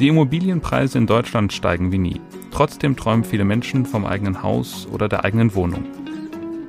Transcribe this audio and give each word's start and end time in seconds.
Die 0.00 0.08
Immobilienpreise 0.08 0.98
in 0.98 1.06
Deutschland 1.06 1.52
steigen 1.52 1.92
wie 1.92 1.98
nie. 1.98 2.20
Trotzdem 2.50 2.96
träumen 2.96 3.22
viele 3.22 3.44
Menschen 3.44 3.86
vom 3.86 4.04
eigenen 4.04 4.42
Haus 4.42 4.88
oder 4.90 5.08
der 5.08 5.24
eigenen 5.24 5.54
Wohnung. 5.54 5.84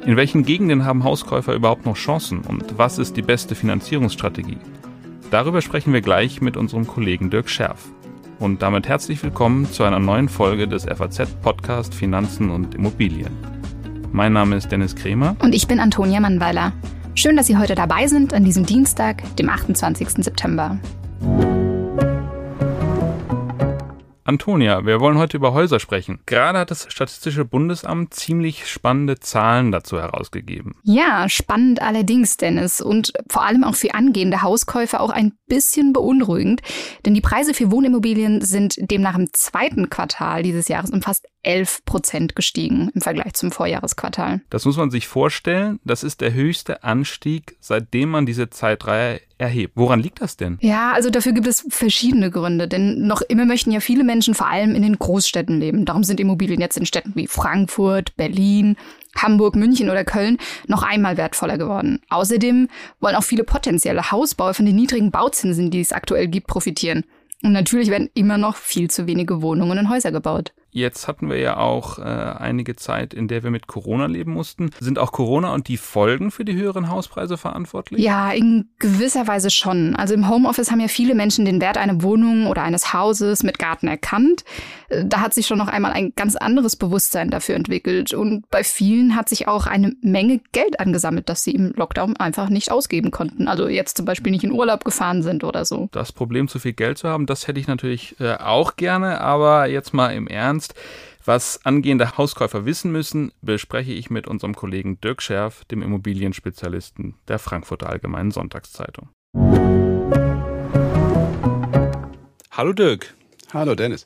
In 0.05 0.15
welchen 0.15 0.43
Gegenden 0.43 0.85
haben 0.85 1.03
Hauskäufer 1.03 1.55
überhaupt 1.55 1.87
noch 1.87 1.95
Chancen 1.95 2.41
und 2.41 2.77
was 2.77 2.99
ist 2.99 3.17
die 3.17 3.23
beste 3.23 3.55
Finanzierungsstrategie? 3.55 4.59
Darüber 5.31 5.63
sprechen 5.63 5.91
wir 5.91 6.01
gleich 6.01 6.39
mit 6.39 6.55
unserem 6.55 6.85
Kollegen 6.85 7.31
Dirk 7.31 7.49
Scherf. 7.49 7.87
Und 8.37 8.61
damit 8.61 8.87
herzlich 8.87 9.23
willkommen 9.23 9.65
zu 9.71 9.83
einer 9.83 9.99
neuen 9.99 10.29
Folge 10.29 10.67
des 10.67 10.85
FAZ-Podcast 10.85 11.95
Finanzen 11.95 12.51
und 12.51 12.75
Immobilien. 12.75 13.31
Mein 14.11 14.33
Name 14.33 14.57
ist 14.57 14.71
Dennis 14.71 14.95
Kremer. 14.95 15.35
Und 15.39 15.55
ich 15.55 15.67
bin 15.67 15.79
Antonia 15.79 16.19
Mannweiler. 16.19 16.73
Schön, 17.15 17.35
dass 17.37 17.47
Sie 17.47 17.57
heute 17.57 17.73
dabei 17.73 18.05
sind 18.05 18.35
an 18.35 18.43
diesem 18.43 18.67
Dienstag, 18.67 19.23
dem 19.37 19.49
28. 19.49 20.09
September. 20.23 20.77
Antonia, 24.27 24.83
wir 24.87 24.99
wollen 24.99 25.19
heute 25.19 25.37
über 25.37 25.53
Häuser 25.53 25.79
sprechen. 25.79 26.19
Gerade 26.25 26.57
hat 26.57 26.71
das 26.71 26.87
Statistische 26.89 27.45
Bundesamt 27.45 28.15
ziemlich 28.15 28.67
spannende 28.67 29.19
Zahlen 29.19 29.71
dazu 29.71 29.99
herausgegeben. 29.99 30.73
Ja, 30.81 31.29
spannend 31.29 31.79
allerdings, 31.79 32.35
Dennis. 32.37 32.81
Und 32.81 33.13
vor 33.29 33.43
allem 33.43 33.63
auch 33.63 33.75
für 33.75 33.93
angehende 33.93 34.41
Hauskäufer 34.41 34.99
auch 34.99 35.11
ein 35.11 35.33
bisschen 35.45 35.93
beunruhigend. 35.93 36.61
Denn 37.05 37.13
die 37.13 37.21
Preise 37.21 37.53
für 37.53 37.69
Wohnimmobilien 37.69 38.41
sind 38.41 38.77
demnach 38.79 39.15
im 39.15 39.31
zweiten 39.31 39.91
Quartal 39.91 40.41
dieses 40.41 40.69
Jahres 40.69 40.89
um 40.89 41.03
fast 41.03 41.27
11 41.43 41.85
Prozent 41.85 42.35
gestiegen 42.35 42.89
im 42.95 43.01
Vergleich 43.01 43.33
zum 43.33 43.51
Vorjahresquartal. 43.51 44.41
Das 44.49 44.65
muss 44.65 44.77
man 44.77 44.89
sich 44.89 45.07
vorstellen. 45.07 45.79
Das 45.83 46.03
ist 46.03 46.21
der 46.21 46.33
höchste 46.33 46.83
Anstieg, 46.83 47.57
seitdem 47.59 48.09
man 48.09 48.25
diese 48.25 48.49
Zeitreihe 48.49 49.21
erhebt. 49.37 49.73
Woran 49.75 49.99
liegt 49.99 50.21
das 50.21 50.37
denn? 50.37 50.57
Ja, 50.61 50.93
also 50.93 51.09
dafür 51.09 51.33
gibt 51.33 51.47
es 51.47 51.65
verschiedene 51.69 52.31
Gründe. 52.31 52.67
Denn 52.67 53.07
noch 53.07 53.21
immer 53.21 53.45
möchten 53.45 53.71
ja 53.71 53.79
viele 53.79 54.03
Menschen 54.03 54.33
vor 54.33 54.47
allem 54.47 54.75
in 54.75 54.81
den 54.81 54.97
Großstädten 54.97 55.59
leben. 55.59 55.85
Darum 55.85 56.03
sind 56.03 56.19
Immobilien 56.19 56.61
jetzt 56.61 56.77
in 56.77 56.85
Städten 56.85 57.13
wie 57.15 57.27
Frankfurt, 57.27 58.15
Berlin, 58.15 58.75
Hamburg, 59.15 59.55
München 59.55 59.89
oder 59.89 60.03
Köln 60.03 60.37
noch 60.67 60.83
einmal 60.83 61.17
wertvoller 61.17 61.57
geworden. 61.57 61.99
Außerdem 62.09 62.67
wollen 62.99 63.15
auch 63.15 63.23
viele 63.23 63.43
potenzielle 63.43 64.11
Hausbauer 64.11 64.53
von 64.53 64.65
den 64.65 64.75
niedrigen 64.75 65.11
Bauzinsen, 65.11 65.71
die 65.71 65.81
es 65.81 65.91
aktuell 65.91 66.27
gibt, 66.27 66.47
profitieren. 66.47 67.03
Und 67.43 67.51
natürlich 67.51 67.89
werden 67.89 68.09
immer 68.13 68.37
noch 68.37 68.55
viel 68.55 68.89
zu 68.89 69.07
wenige 69.07 69.41
Wohnungen 69.41 69.77
und 69.77 69.89
Häuser 69.89 70.11
gebaut. 70.11 70.53
Jetzt 70.75 71.07
hatten 71.07 71.29
wir 71.29 71.39
ja 71.39 71.55
auch 71.55 71.99
äh, 71.99 72.01
einige 72.01 72.75
Zeit, 72.75 73.13
in 73.13 73.29
der 73.29 73.43
wir 73.43 73.49
mit 73.49 73.65
Corona 73.65 74.07
leben 74.07 74.33
mussten. 74.33 74.71
Sind 74.81 74.99
auch 74.99 75.13
Corona 75.13 75.53
und 75.53 75.69
die 75.69 75.77
Folgen 75.77 76.31
für 76.31 76.43
die 76.43 76.53
höheren 76.53 76.89
Hauspreise 76.89 77.37
verantwortlich? 77.37 78.01
Ja, 78.01 78.29
in 78.31 78.67
gewisser 78.77 79.25
Weise 79.25 79.51
schon. 79.51 79.95
Also 79.95 80.13
im 80.13 80.29
Homeoffice 80.29 80.71
haben 80.71 80.81
ja 80.81 80.89
viele 80.89 81.15
Menschen 81.15 81.45
den 81.45 81.61
Wert 81.61 81.77
einer 81.77 82.03
Wohnung 82.03 82.47
oder 82.47 82.63
eines 82.63 82.91
Hauses 82.91 83.41
mit 83.41 83.57
Garten 83.57 83.87
erkannt. 83.87 84.43
Äh, 84.89 85.05
da 85.05 85.21
hat 85.21 85.33
sich 85.33 85.47
schon 85.47 85.59
noch 85.59 85.69
einmal 85.69 85.93
ein 85.93 86.11
ganz 86.13 86.35
anderes 86.35 86.75
Bewusstsein 86.75 87.29
dafür 87.29 87.55
entwickelt. 87.55 88.13
Und 88.13 88.43
bei 88.49 88.65
vielen 88.65 89.15
hat 89.15 89.29
sich 89.29 89.47
auch 89.47 89.67
eine 89.67 89.93
Menge 90.01 90.41
Geld 90.51 90.81
angesammelt, 90.81 91.29
das 91.29 91.45
sie 91.45 91.51
im 91.51 91.71
Lockdown 91.73 92.17
einfach 92.17 92.49
nicht 92.49 92.69
ausgeben 92.69 93.11
konnten. 93.11 93.47
Also 93.47 93.69
jetzt 93.69 93.95
zum 93.95 94.05
Beispiel 94.05 94.33
nicht 94.33 94.43
in 94.43 94.51
Urlaub 94.51 94.83
gefahren 94.83 95.23
sind 95.23 95.45
oder 95.45 95.63
so. 95.63 95.87
Das 95.93 96.11
Problem, 96.11 96.49
zu 96.49 96.59
viel 96.59 96.73
Geld 96.73 96.97
zu 96.97 97.07
haben, 97.07 97.27
das 97.27 97.47
hätte 97.47 97.61
ich 97.61 97.67
natürlich 97.67 98.19
äh, 98.19 98.35
auch 98.35 98.75
gerne. 98.75 99.21
Aber 99.21 99.67
jetzt 99.67 99.93
mal 99.93 100.09
im 100.09 100.27
Ernst 100.27 100.64
kannst. 100.65 100.73
Was 101.25 101.65
angehende 101.65 102.17
Hauskäufer 102.17 102.65
wissen 102.65 102.91
müssen, 102.91 103.31
bespreche 103.41 103.93
ich 103.93 104.09
mit 104.09 104.27
unserem 104.27 104.55
Kollegen 104.55 105.01
Dirk 105.01 105.23
Scherf, 105.23 105.65
dem 105.65 105.81
Immobilienspezialisten 105.81 107.15
der 107.27 107.39
Frankfurter 107.39 107.89
Allgemeinen 107.89 108.31
Sonntagszeitung. 108.31 109.09
Hallo 112.51 112.73
Dirk. 112.73 113.15
Hallo 113.53 113.73
Dennis. 113.73 114.05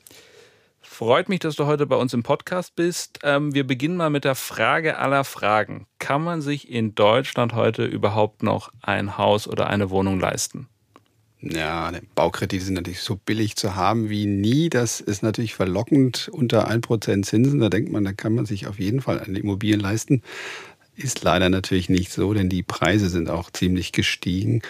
Freut 0.80 1.28
mich, 1.28 1.40
dass 1.40 1.56
du 1.56 1.66
heute 1.66 1.86
bei 1.86 1.96
uns 1.96 2.14
im 2.14 2.22
Podcast 2.22 2.74
bist. 2.74 3.20
Ähm, 3.22 3.54
wir 3.54 3.66
beginnen 3.66 3.96
mal 3.96 4.10
mit 4.10 4.24
der 4.24 4.34
Frage 4.34 4.98
aller 4.98 5.24
Fragen. 5.24 5.86
Kann 5.98 6.24
man 6.24 6.40
sich 6.40 6.70
in 6.70 6.94
Deutschland 6.94 7.54
heute 7.54 7.84
überhaupt 7.84 8.42
noch 8.42 8.72
ein 8.80 9.18
Haus 9.18 9.46
oder 9.46 9.68
eine 9.68 9.90
Wohnung 9.90 10.18
leisten? 10.18 10.68
Ja, 11.42 11.90
Baukredite 12.14 12.62
sind 12.62 12.74
natürlich 12.74 13.00
so 13.00 13.16
billig 13.16 13.56
zu 13.56 13.74
haben 13.74 14.10
wie 14.10 14.26
nie. 14.26 14.68
Das 14.68 15.00
ist 15.00 15.22
natürlich 15.22 15.54
verlockend 15.54 16.28
unter 16.32 16.68
1% 16.68 17.22
Zinsen. 17.22 17.60
Da 17.60 17.70
denkt 17.70 17.90
man, 17.90 18.04
da 18.04 18.12
kann 18.12 18.34
man 18.34 18.44
sich 18.44 18.66
auf 18.66 18.78
jeden 18.78 19.00
Fall 19.00 19.20
eine 19.20 19.38
Immobilie 19.38 19.76
leisten. 19.76 20.22
Ist 20.96 21.22
leider 21.22 21.48
natürlich 21.48 21.88
nicht 21.88 22.12
so, 22.12 22.34
denn 22.34 22.50
die 22.50 22.62
Preise 22.62 23.08
sind 23.08 23.30
auch 23.30 23.50
ziemlich 23.50 23.92
gestiegen. 23.92 24.60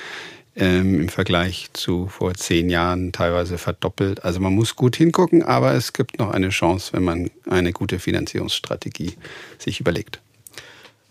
Ähm, 0.56 1.00
im 1.00 1.08
Vergleich 1.08 1.70
zu 1.72 2.06
vor 2.08 2.34
zehn 2.34 2.70
Jahren 2.70 3.12
teilweise 3.12 3.58
verdoppelt. 3.58 4.24
Also 4.24 4.40
man 4.40 4.54
muss 4.54 4.76
gut 4.76 4.94
hingucken, 4.94 5.42
aber 5.42 5.74
es 5.74 5.92
gibt 5.92 6.18
noch 6.18 6.30
eine 6.30 6.50
Chance, 6.50 6.92
wenn 6.92 7.04
man 7.04 7.30
eine 7.48 7.72
gute 7.72 7.98
Finanzierungsstrategie 7.98 9.14
sich 9.58 9.80
überlegt. 9.80 10.20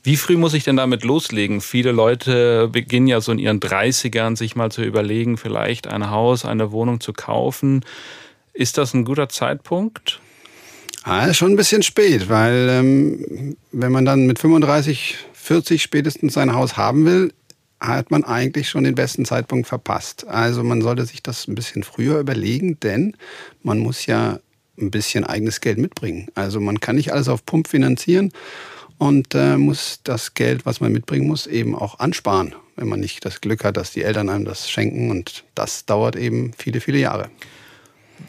Wie 0.01 0.15
früh 0.15 0.37
muss 0.37 0.53
ich 0.53 0.63
denn 0.63 0.77
damit 0.77 1.03
loslegen? 1.03 1.59
Viele 1.59 1.91
Leute 1.91 2.69
beginnen 2.69 3.07
ja 3.07 3.19
so 3.19 3.33
in 3.33 3.39
ihren 3.39 3.59
30ern, 3.59 4.37
sich 4.37 4.55
mal 4.55 4.71
zu 4.71 4.81
überlegen, 4.81 5.37
vielleicht 5.37 5.87
ein 5.87 6.09
Haus, 6.09 6.45
eine 6.45 6.71
Wohnung 6.71 7.01
zu 7.01 7.11
kaufen. 7.11 7.83
Ist 8.53 8.77
das 8.77 8.93
ein 8.93 9.03
guter 9.03 9.27
Zeitpunkt? 9.27 10.21
Ah, 11.03 11.33
schon 11.33 11.51
ein 11.51 11.57
bisschen 11.57 11.83
spät, 11.83 12.29
weil 12.29 12.67
ähm, 12.69 13.57
wenn 13.71 13.91
man 13.91 14.05
dann 14.05 14.25
mit 14.25 14.39
35, 14.39 15.17
40 15.33 15.81
spätestens 15.81 16.33
sein 16.33 16.53
Haus 16.53 16.77
haben 16.77 17.05
will, 17.05 17.33
hat 17.79 18.11
man 18.11 18.23
eigentlich 18.23 18.69
schon 18.69 18.83
den 18.83 18.95
besten 18.95 19.25
Zeitpunkt 19.25 19.67
verpasst. 19.67 20.27
Also 20.27 20.63
man 20.63 20.81
sollte 20.81 21.05
sich 21.05 21.23
das 21.23 21.47
ein 21.47 21.55
bisschen 21.55 21.83
früher 21.83 22.19
überlegen, 22.19 22.79
denn 22.79 23.15
man 23.63 23.79
muss 23.79 24.05
ja 24.05 24.39
ein 24.79 24.91
bisschen 24.91 25.25
eigenes 25.25 25.61
Geld 25.61 25.77
mitbringen. 25.77 26.27
Also 26.35 26.59
man 26.59 26.79
kann 26.79 26.95
nicht 26.95 27.11
alles 27.11 27.27
auf 27.27 27.45
Pump 27.45 27.67
finanzieren 27.67 28.31
und 28.99 29.33
äh, 29.33 29.57
muss 29.57 30.01
das 30.03 30.33
Geld, 30.33 30.65
was 30.65 30.81
man 30.81 30.91
mitbringen 30.91 31.25
muss, 31.25 31.47
eben 31.47 31.73
auch 31.73 31.99
ansparen, 31.99 32.53
wenn 32.75 32.89
man 32.89 32.99
nicht 32.99 33.25
das 33.25 33.41
Glück 33.41 33.63
hat, 33.63 33.77
dass 33.77 33.91
die 33.91 34.03
Eltern 34.03 34.29
einem 34.29 34.45
das 34.45 34.69
schenken. 34.69 35.09
Und 35.09 35.45
das 35.55 35.85
dauert 35.85 36.15
eben 36.17 36.51
viele, 36.57 36.81
viele 36.81 36.99
Jahre. 36.99 37.29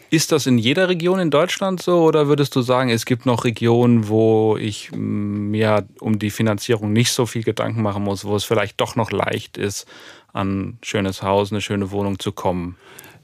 Ist 0.09 0.31
das 0.31 0.47
in 0.47 0.57
jeder 0.57 0.87
Region 0.87 1.19
in 1.19 1.29
Deutschland 1.29 1.81
so 1.81 2.03
oder 2.03 2.27
würdest 2.27 2.55
du 2.55 2.61
sagen, 2.61 2.89
es 2.89 3.05
gibt 3.05 3.25
noch 3.25 3.43
Regionen, 3.43 4.07
wo 4.07 4.55
ich 4.57 4.91
mir 4.93 5.85
um 5.99 6.19
die 6.19 6.29
Finanzierung 6.29 6.93
nicht 6.93 7.11
so 7.11 7.25
viel 7.25 7.43
Gedanken 7.43 7.81
machen 7.81 8.03
muss, 8.03 8.23
wo 8.23 8.35
es 8.37 8.45
vielleicht 8.45 8.79
doch 8.79 8.95
noch 8.95 9.11
leicht 9.11 9.57
ist, 9.57 9.85
an 10.31 10.61
ein 10.61 10.79
schönes 10.83 11.21
Haus, 11.21 11.51
eine 11.51 11.59
schöne 11.59 11.91
Wohnung 11.91 12.17
zu 12.17 12.31
kommen? 12.31 12.77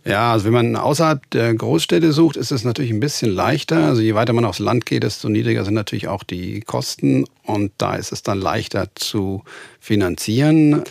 Ja, 0.07 0.31
also 0.31 0.45
wenn 0.45 0.53
man 0.53 0.75
außerhalb 0.77 1.29
der 1.31 1.53
Großstädte 1.53 2.13
sucht, 2.13 2.37
ist 2.37 2.51
es 2.51 2.63
natürlich 2.63 2.91
ein 2.91 3.01
bisschen 3.01 3.29
leichter. 3.29 3.83
Also 3.87 4.01
je 4.01 4.15
weiter 4.15 4.31
man 4.31 4.45
aufs 4.45 4.59
Land 4.59 4.85
geht, 4.85 5.03
desto 5.03 5.27
niedriger 5.27 5.65
sind 5.65 5.73
natürlich 5.73 6.07
auch 6.07 6.23
die 6.23 6.61
Kosten 6.61 7.25
und 7.43 7.73
da 7.77 7.95
ist 7.95 8.13
es 8.13 8.23
dann 8.23 8.39
leichter 8.39 8.87
zu 8.95 9.43
finanzieren. 9.81 10.83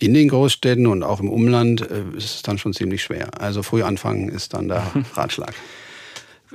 In 0.00 0.12
den 0.12 0.28
Großstädten 0.28 0.88
und 0.88 1.04
auch 1.04 1.20
im 1.20 1.30
Umland 1.30 1.88
äh, 1.88 2.02
ist 2.16 2.34
es 2.34 2.42
dann 2.42 2.58
schon 2.58 2.72
ziemlich 2.72 3.04
schwer. 3.04 3.40
Also 3.40 3.62
früh 3.62 3.84
anfangen 3.84 4.28
ist 4.28 4.54
dann 4.54 4.66
der 4.66 4.82
Ratschlag. 5.14 5.54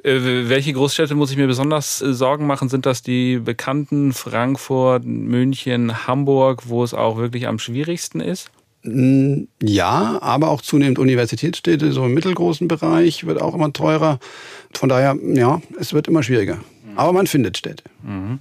Äh, 0.03 0.49
welche 0.49 0.73
Großstädte 0.73 1.15
muss 1.15 1.31
ich 1.31 1.37
mir 1.37 1.47
besonders 1.47 2.01
äh, 2.01 2.13
Sorgen 2.13 2.45
machen? 2.47 2.67
Sind 2.67 2.85
das 2.85 3.01
die 3.01 3.39
bekannten 3.39 4.11
Frankfurt, 4.11 5.05
München, 5.05 6.05
Hamburg, 6.05 6.63
wo 6.67 6.83
es 6.83 6.93
auch 6.93 7.15
wirklich 7.15 7.47
am 7.47 7.59
schwierigsten 7.59 8.19
ist? 8.19 8.51
Ja, 8.83 10.19
aber 10.21 10.49
auch 10.49 10.61
zunehmend 10.61 10.99
Universitätsstädte, 10.99 11.91
so 11.91 12.05
im 12.05 12.13
mittelgroßen 12.13 12.67
Bereich, 12.67 13.25
wird 13.25 13.41
auch 13.41 13.53
immer 13.53 13.73
teurer. 13.73 14.19
Von 14.73 14.87
daher, 14.87 15.17
ja, 15.33 15.61
es 15.79 15.93
wird 15.93 16.07
immer 16.07 16.23
schwieriger. 16.23 16.59
Aber 16.95 17.13
man 17.13 17.27
findet 17.27 17.57
Städte. 17.57 17.83
Mhm. 18.03 18.39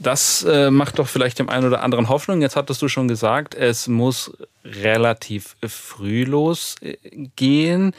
Das 0.00 0.44
äh, 0.44 0.70
macht 0.70 0.98
doch 0.98 1.08
vielleicht 1.08 1.38
dem 1.38 1.48
einen 1.48 1.66
oder 1.66 1.82
anderen 1.82 2.08
Hoffnung. 2.08 2.40
Jetzt 2.40 2.56
hattest 2.56 2.80
du 2.82 2.88
schon 2.88 3.08
gesagt, 3.08 3.54
es 3.54 3.88
muss 3.88 4.32
relativ 4.64 5.56
früh 5.66 6.24
losgehen. 6.24 7.92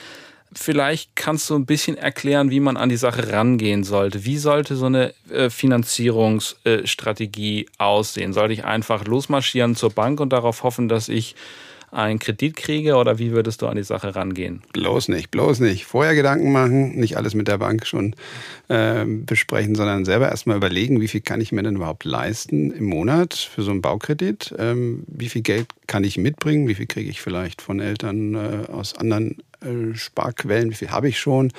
Vielleicht 0.54 1.16
kannst 1.16 1.50
du 1.50 1.56
ein 1.56 1.66
bisschen 1.66 1.96
erklären, 1.96 2.50
wie 2.50 2.60
man 2.60 2.75
an 2.75 2.90
die 2.90 2.98
Sache 2.98 3.31
rangehen 3.31 3.84
sollte. 3.84 4.25
Wie 4.25 4.38
sollte 4.38 4.75
so 4.75 4.88
eine 4.88 5.13
äh, 5.31 5.51
Finanzierungsstrategie 5.51 7.68
aussehen? 7.78 8.34
Sollte 8.34 8.54
ich 8.54 8.66
einfach 8.66 9.06
losmarschieren 9.06 9.75
zur 9.75 9.92
Bank 9.92 10.19
und 10.19 10.34
darauf 10.34 10.63
hoffen, 10.63 10.90
dass 10.90 11.07
ich 11.07 11.36
einen 11.92 12.19
Kredit 12.19 12.56
kriege 12.56 12.96
oder 12.96 13.19
wie 13.19 13.31
würdest 13.31 13.62
du 13.62 13.68
an 13.68 13.75
die 13.75 13.84
Sache 13.84 14.16
rangehen? 14.16 14.62
Bloß 14.74 15.10
nicht, 15.10 15.31
bloß 15.31 15.60
nicht. 15.60 15.86
Vorher 15.86 16.16
Gedanken 16.16 16.52
machen, 16.52 17.00
nicht 17.00 17.18
alles 17.18 17.34
mit 17.34 17.48
der 17.48 17.57
Bank 17.57 17.86
schon 17.86 18.16
äh, 18.68 19.06
besprechen, 19.06 19.75
sondern 19.75 20.06
selber 20.06 20.30
erstmal 20.30 20.57
überlegen, 20.57 21.02
wie 21.02 21.07
viel 21.07 21.22
kann 21.22 21.42
ich 21.42 21.52
mir 21.52 21.63
denn 21.63 21.75
überhaupt 21.75 22.06
leisten 22.06 22.72
im 22.72 22.86
Monat 22.86 23.34
für 23.34 23.63
so 23.63 23.72
einen 23.72 23.81
Baukredit? 23.81 24.54
Ähm, 24.57 25.04
wie 25.07 25.30
viel 25.30 25.42
Geld 25.42 25.68
kann 25.88 26.04
ich 26.04 26.18
mitbringen? 26.18 26.68
Wie 26.68 26.75
viel 26.75 26.88
kriege 26.88 27.10
ich 27.10 27.22
vielleicht 27.22 27.62
von 27.62 27.80
Eltern 27.80 28.36
äh, 28.36 28.72
aus 28.72 28.95
anderen 28.95 29.38
äh, 29.61 29.95
Sparquellen, 29.95 30.71
wie 30.71 30.75
viel 30.75 30.91
habe 30.91 31.09
ich 31.09 31.19
schon. 31.19 31.51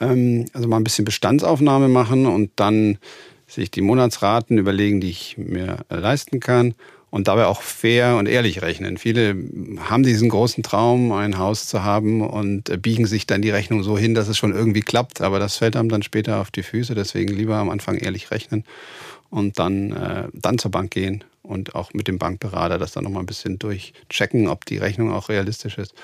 Ähm, 0.00 0.46
also 0.52 0.68
mal 0.68 0.76
ein 0.76 0.84
bisschen 0.84 1.04
Bestandsaufnahme 1.04 1.88
machen 1.88 2.26
und 2.26 2.50
dann 2.56 2.98
sich 3.46 3.70
die 3.70 3.82
Monatsraten 3.82 4.58
überlegen, 4.58 5.00
die 5.00 5.10
ich 5.10 5.36
mir 5.38 5.78
leisten 5.90 6.40
kann 6.40 6.74
und 7.10 7.28
dabei 7.28 7.44
auch 7.44 7.60
fair 7.60 8.16
und 8.16 8.26
ehrlich 8.26 8.62
rechnen. 8.62 8.96
Viele 8.96 9.36
haben 9.80 10.02
diesen 10.02 10.30
großen 10.30 10.62
Traum, 10.62 11.12
ein 11.12 11.36
Haus 11.36 11.66
zu 11.66 11.84
haben 11.84 12.22
und 12.22 12.70
äh, 12.70 12.78
biegen 12.78 13.06
sich 13.06 13.26
dann 13.26 13.42
die 13.42 13.50
Rechnung 13.50 13.82
so 13.82 13.98
hin, 13.98 14.14
dass 14.14 14.28
es 14.28 14.38
schon 14.38 14.54
irgendwie 14.54 14.80
klappt, 14.80 15.20
aber 15.20 15.38
das 15.38 15.58
fällt 15.58 15.76
einem 15.76 15.90
dann 15.90 16.02
später 16.02 16.40
auf 16.40 16.50
die 16.50 16.62
Füße. 16.62 16.94
Deswegen 16.94 17.34
lieber 17.34 17.56
am 17.56 17.68
Anfang 17.68 17.98
ehrlich 17.98 18.30
rechnen 18.30 18.64
und 19.28 19.58
dann, 19.58 19.92
äh, 19.92 20.28
dann 20.32 20.58
zur 20.58 20.70
Bank 20.70 20.90
gehen 20.90 21.22
und 21.42 21.74
auch 21.74 21.92
mit 21.92 22.08
dem 22.08 22.18
Bankberater 22.18 22.78
das 22.78 22.92
dann 22.92 23.04
nochmal 23.04 23.22
ein 23.22 23.26
bisschen 23.26 23.58
durchchecken, 23.58 24.48
ob 24.48 24.64
die 24.64 24.78
Rechnung 24.78 25.12
auch 25.12 25.28
realistisch 25.28 25.76
ist 25.76 25.94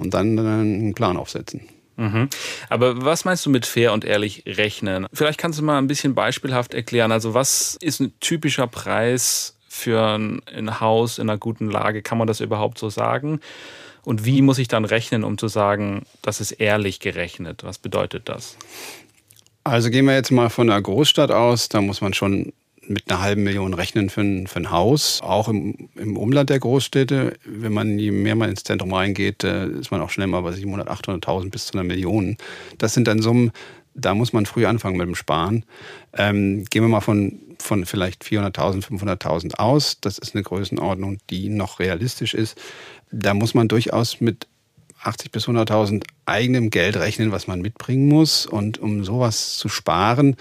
und 0.00 0.14
dann 0.14 0.38
äh, 0.38 0.40
einen 0.40 0.94
Plan 0.94 1.16
aufsetzen. 1.16 1.62
Mhm. 1.96 2.28
Aber 2.70 3.04
was 3.04 3.24
meinst 3.24 3.44
du 3.44 3.50
mit 3.50 3.66
fair 3.66 3.92
und 3.92 4.04
ehrlich 4.04 4.44
rechnen? 4.46 5.06
Vielleicht 5.12 5.38
kannst 5.38 5.58
du 5.58 5.62
mal 5.62 5.78
ein 5.78 5.86
bisschen 5.86 6.14
beispielhaft 6.14 6.72
erklären. 6.72 7.12
Also 7.12 7.34
was 7.34 7.76
ist 7.80 8.00
ein 8.00 8.12
typischer 8.20 8.66
Preis 8.66 9.56
für 9.68 10.02
ein, 10.16 10.40
ein 10.46 10.80
Haus 10.80 11.18
in 11.18 11.28
einer 11.28 11.38
guten 11.38 11.70
Lage? 11.70 12.00
Kann 12.00 12.16
man 12.16 12.26
das 12.26 12.40
überhaupt 12.40 12.78
so 12.78 12.88
sagen? 12.88 13.40
Und 14.02 14.24
wie 14.24 14.40
muss 14.40 14.58
ich 14.58 14.68
dann 14.68 14.86
rechnen, 14.86 15.24
um 15.24 15.36
zu 15.36 15.48
sagen, 15.48 16.06
das 16.22 16.40
ist 16.40 16.52
ehrlich 16.52 17.00
gerechnet? 17.00 17.64
Was 17.64 17.78
bedeutet 17.78 18.30
das? 18.30 18.56
Also 19.62 19.90
gehen 19.90 20.06
wir 20.06 20.14
jetzt 20.14 20.30
mal 20.30 20.48
von 20.48 20.70
einer 20.70 20.80
Großstadt 20.80 21.30
aus. 21.30 21.68
Da 21.68 21.82
muss 21.82 22.00
man 22.00 22.14
schon 22.14 22.54
mit 22.90 23.08
einer 23.08 23.20
halben 23.20 23.44
Million 23.44 23.72
rechnen 23.72 24.10
für 24.10 24.20
ein, 24.22 24.46
für 24.48 24.58
ein 24.58 24.70
Haus. 24.70 25.20
Auch 25.22 25.48
im, 25.48 25.88
im 25.94 26.16
Umland 26.16 26.50
der 26.50 26.58
Großstädte, 26.58 27.34
wenn 27.44 27.72
man 27.72 27.98
je 27.98 28.10
mehr 28.10 28.34
man 28.34 28.50
ins 28.50 28.64
Zentrum 28.64 28.92
reingeht, 28.92 29.44
äh, 29.44 29.68
ist 29.68 29.92
man 29.92 30.00
auch 30.00 30.10
schnell 30.10 30.26
mal 30.26 30.42
bei 30.42 30.50
700.000, 30.50 30.88
800.000 31.22 31.50
bis 31.50 31.66
zu 31.66 31.74
einer 31.74 31.84
Million. 31.84 32.36
Das 32.78 32.92
sind 32.92 33.06
dann 33.06 33.22
Summen, 33.22 33.52
da 33.94 34.14
muss 34.14 34.32
man 34.32 34.44
früh 34.44 34.66
anfangen 34.66 34.96
mit 34.96 35.06
dem 35.06 35.14
Sparen. 35.14 35.64
Ähm, 36.16 36.64
gehen 36.64 36.82
wir 36.82 36.88
mal 36.88 37.00
von, 37.00 37.38
von 37.58 37.86
vielleicht 37.86 38.24
400.000, 38.24 38.84
500.000 38.84 39.54
aus. 39.54 40.00
Das 40.00 40.18
ist 40.18 40.34
eine 40.34 40.42
Größenordnung, 40.42 41.18
die 41.30 41.48
noch 41.48 41.78
realistisch 41.78 42.34
ist. 42.34 42.60
Da 43.12 43.34
muss 43.34 43.54
man 43.54 43.68
durchaus 43.68 44.20
mit 44.20 44.48
80 45.02 45.30
bis 45.30 45.46
100.000 45.46 46.02
eigenem 46.26 46.70
Geld 46.70 46.96
rechnen, 46.96 47.30
was 47.30 47.46
man 47.46 47.60
mitbringen 47.60 48.08
muss. 48.08 48.46
Und 48.46 48.78
um 48.78 49.04
sowas 49.04 49.58
zu 49.58 49.68
sparen, 49.68 50.36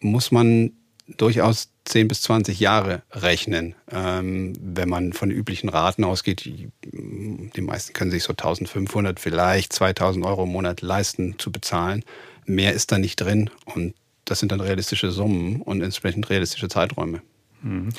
muss 0.00 0.32
man 0.32 0.72
durchaus 1.16 1.71
10 1.84 2.08
bis 2.08 2.22
20 2.22 2.60
Jahre 2.60 3.02
rechnen. 3.10 3.74
Ähm, 3.90 4.52
wenn 4.60 4.88
man 4.88 5.12
von 5.12 5.30
üblichen 5.30 5.68
Raten 5.68 6.04
ausgeht, 6.04 6.44
die, 6.44 6.70
die 6.84 7.60
meisten 7.60 7.92
können 7.92 8.10
sich 8.10 8.22
so 8.22 8.32
1500, 8.32 9.18
vielleicht 9.18 9.72
2000 9.72 10.24
Euro 10.24 10.44
im 10.44 10.50
Monat 10.50 10.80
leisten 10.80 11.38
zu 11.38 11.50
bezahlen. 11.50 12.04
Mehr 12.44 12.72
ist 12.72 12.92
da 12.92 12.98
nicht 12.98 13.16
drin 13.16 13.50
und 13.64 13.94
das 14.24 14.38
sind 14.38 14.52
dann 14.52 14.60
realistische 14.60 15.10
Summen 15.10 15.60
und 15.62 15.82
entsprechend 15.82 16.30
realistische 16.30 16.68
Zeiträume. 16.68 17.22
Mhm. 17.62 17.90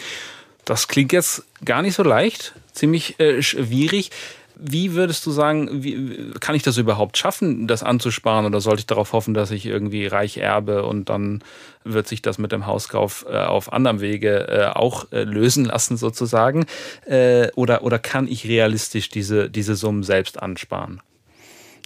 Das 0.66 0.88
klingt 0.88 1.12
jetzt 1.12 1.44
gar 1.66 1.82
nicht 1.82 1.96
so 1.96 2.04
leicht, 2.04 2.54
ziemlich 2.72 3.20
äh, 3.20 3.42
schwierig. 3.42 4.12
Wie 4.56 4.94
würdest 4.94 5.26
du 5.26 5.32
sagen, 5.32 5.84
wie, 5.84 6.32
kann 6.40 6.56
ich 6.56 6.64
das 6.64 6.78
überhaupt 6.78 7.18
schaffen, 7.18 7.68
das 7.68 7.84
anzusparen? 7.84 8.46
Oder 8.46 8.62
sollte 8.62 8.82
ich 8.82 8.86
darauf 8.86 9.14
hoffen, 9.14 9.34
dass 9.34 9.52
ich 9.52 9.66
irgendwie 9.66 10.06
reich 10.06 10.38
erbe 10.38 10.84
und 10.84 11.10
dann 11.10 11.44
wird 11.84 12.08
sich 12.08 12.22
das 12.22 12.38
mit 12.38 12.52
dem 12.52 12.66
Hauskauf 12.66 13.26
äh, 13.30 13.38
auf 13.38 13.74
anderem 13.74 14.00
Wege 14.00 14.48
äh, 14.48 14.66
auch 14.78 15.12
äh, 15.12 15.24
lösen 15.24 15.66
lassen, 15.66 15.98
sozusagen? 15.98 16.66
Äh, 17.06 17.50
oder, 17.56 17.84
oder 17.84 18.00
kann 18.00 18.28
ich 18.28 18.48
realistisch 18.48 19.10
diese, 19.10 19.50
diese 19.50 19.76
Summen 19.76 20.04
selbst 20.04 20.42
ansparen? 20.42 21.02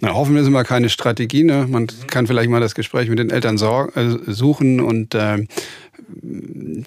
Na, 0.02 0.14
hoffen 0.14 0.36
wir 0.36 0.44
sind 0.44 0.54
mal 0.54 0.64
keine 0.64 0.90
Strategie. 0.90 1.44
Ne? 1.44 1.66
Man 1.68 1.84
mhm. 1.84 2.08
kann 2.08 2.28
vielleicht 2.28 2.50
mal 2.50 2.62
das 2.62 2.76
Gespräch 2.76 3.10
mit 3.10 3.20
den 3.20 3.30
Eltern 3.30 3.56
äh, 3.56 4.32
suchen 4.32 4.80
und 4.80 5.16
äh, 5.16 5.48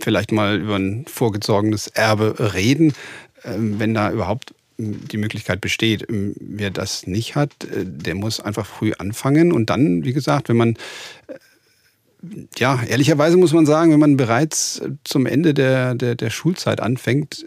vielleicht 0.00 0.30
mal 0.30 0.58
über 0.58 0.76
ein 0.76 1.04
vorgezogenes 1.06 1.88
Erbe 1.88 2.34
reden, 2.54 2.94
wenn 3.42 3.94
da 3.94 4.10
überhaupt 4.12 4.54
die 4.80 5.16
Möglichkeit 5.16 5.60
besteht. 5.60 6.08
Ähm, 6.08 6.34
wer 6.40 6.70
das 6.70 7.06
nicht 7.06 7.36
hat, 7.36 7.52
äh, 7.64 7.84
der 7.84 8.14
muss 8.14 8.40
einfach 8.40 8.66
früh 8.66 8.92
anfangen 8.98 9.52
und 9.52 9.70
dann, 9.70 10.04
wie 10.04 10.12
gesagt, 10.12 10.48
wenn 10.48 10.56
man 10.56 10.70
äh, 11.26 11.34
ja, 12.58 12.80
ehrlicherweise 12.86 13.38
muss 13.38 13.54
man 13.54 13.64
sagen, 13.64 13.92
wenn 13.92 14.00
man 14.00 14.16
bereits 14.16 14.82
zum 15.04 15.24
Ende 15.24 15.54
der, 15.54 15.94
der, 15.94 16.14
der 16.14 16.30
Schulzeit 16.30 16.80
anfängt, 16.80 17.44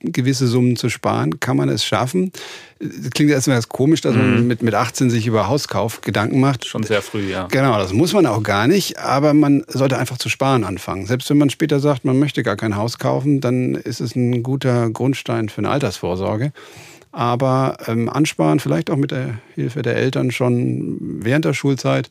gewisse 0.00 0.48
Summen 0.48 0.76
zu 0.76 0.88
sparen, 0.88 1.38
kann 1.38 1.56
man 1.56 1.68
es 1.68 1.84
schaffen. 1.84 2.32
Das 2.80 3.10
klingt 3.10 3.30
erstmal 3.30 3.56
ganz 3.56 3.68
komisch, 3.68 4.00
dass 4.00 4.14
man 4.14 4.42
mhm. 4.42 4.46
mit, 4.48 4.62
mit 4.62 4.74
18 4.74 5.10
sich 5.10 5.26
über 5.26 5.48
Hauskauf 5.48 6.00
Gedanken 6.00 6.40
macht. 6.40 6.66
Schon 6.66 6.82
sehr 6.82 7.02
früh, 7.02 7.30
ja. 7.30 7.46
Genau, 7.50 7.78
das 7.78 7.92
muss 7.92 8.12
man 8.12 8.26
auch 8.26 8.42
gar 8.42 8.66
nicht, 8.66 8.98
aber 8.98 9.32
man 9.32 9.64
sollte 9.68 9.96
einfach 9.96 10.18
zu 10.18 10.28
sparen 10.28 10.64
anfangen. 10.64 11.06
Selbst 11.06 11.30
wenn 11.30 11.38
man 11.38 11.50
später 11.50 11.78
sagt, 11.78 12.04
man 12.04 12.18
möchte 12.18 12.42
gar 12.42 12.56
kein 12.56 12.76
Haus 12.76 12.98
kaufen, 12.98 13.40
dann 13.40 13.76
ist 13.76 14.00
es 14.00 14.16
ein 14.16 14.42
guter 14.42 14.90
Grundstein 14.90 15.48
für 15.48 15.58
eine 15.58 15.70
Altersvorsorge. 15.70 16.52
Aber 17.12 17.78
ähm, 17.86 18.10
ansparen, 18.10 18.60
vielleicht 18.60 18.90
auch 18.90 18.96
mit 18.96 19.10
der 19.10 19.38
Hilfe 19.54 19.80
der 19.80 19.96
Eltern 19.96 20.30
schon 20.32 20.98
während 21.00 21.46
der 21.46 21.54
Schulzeit, 21.54 22.10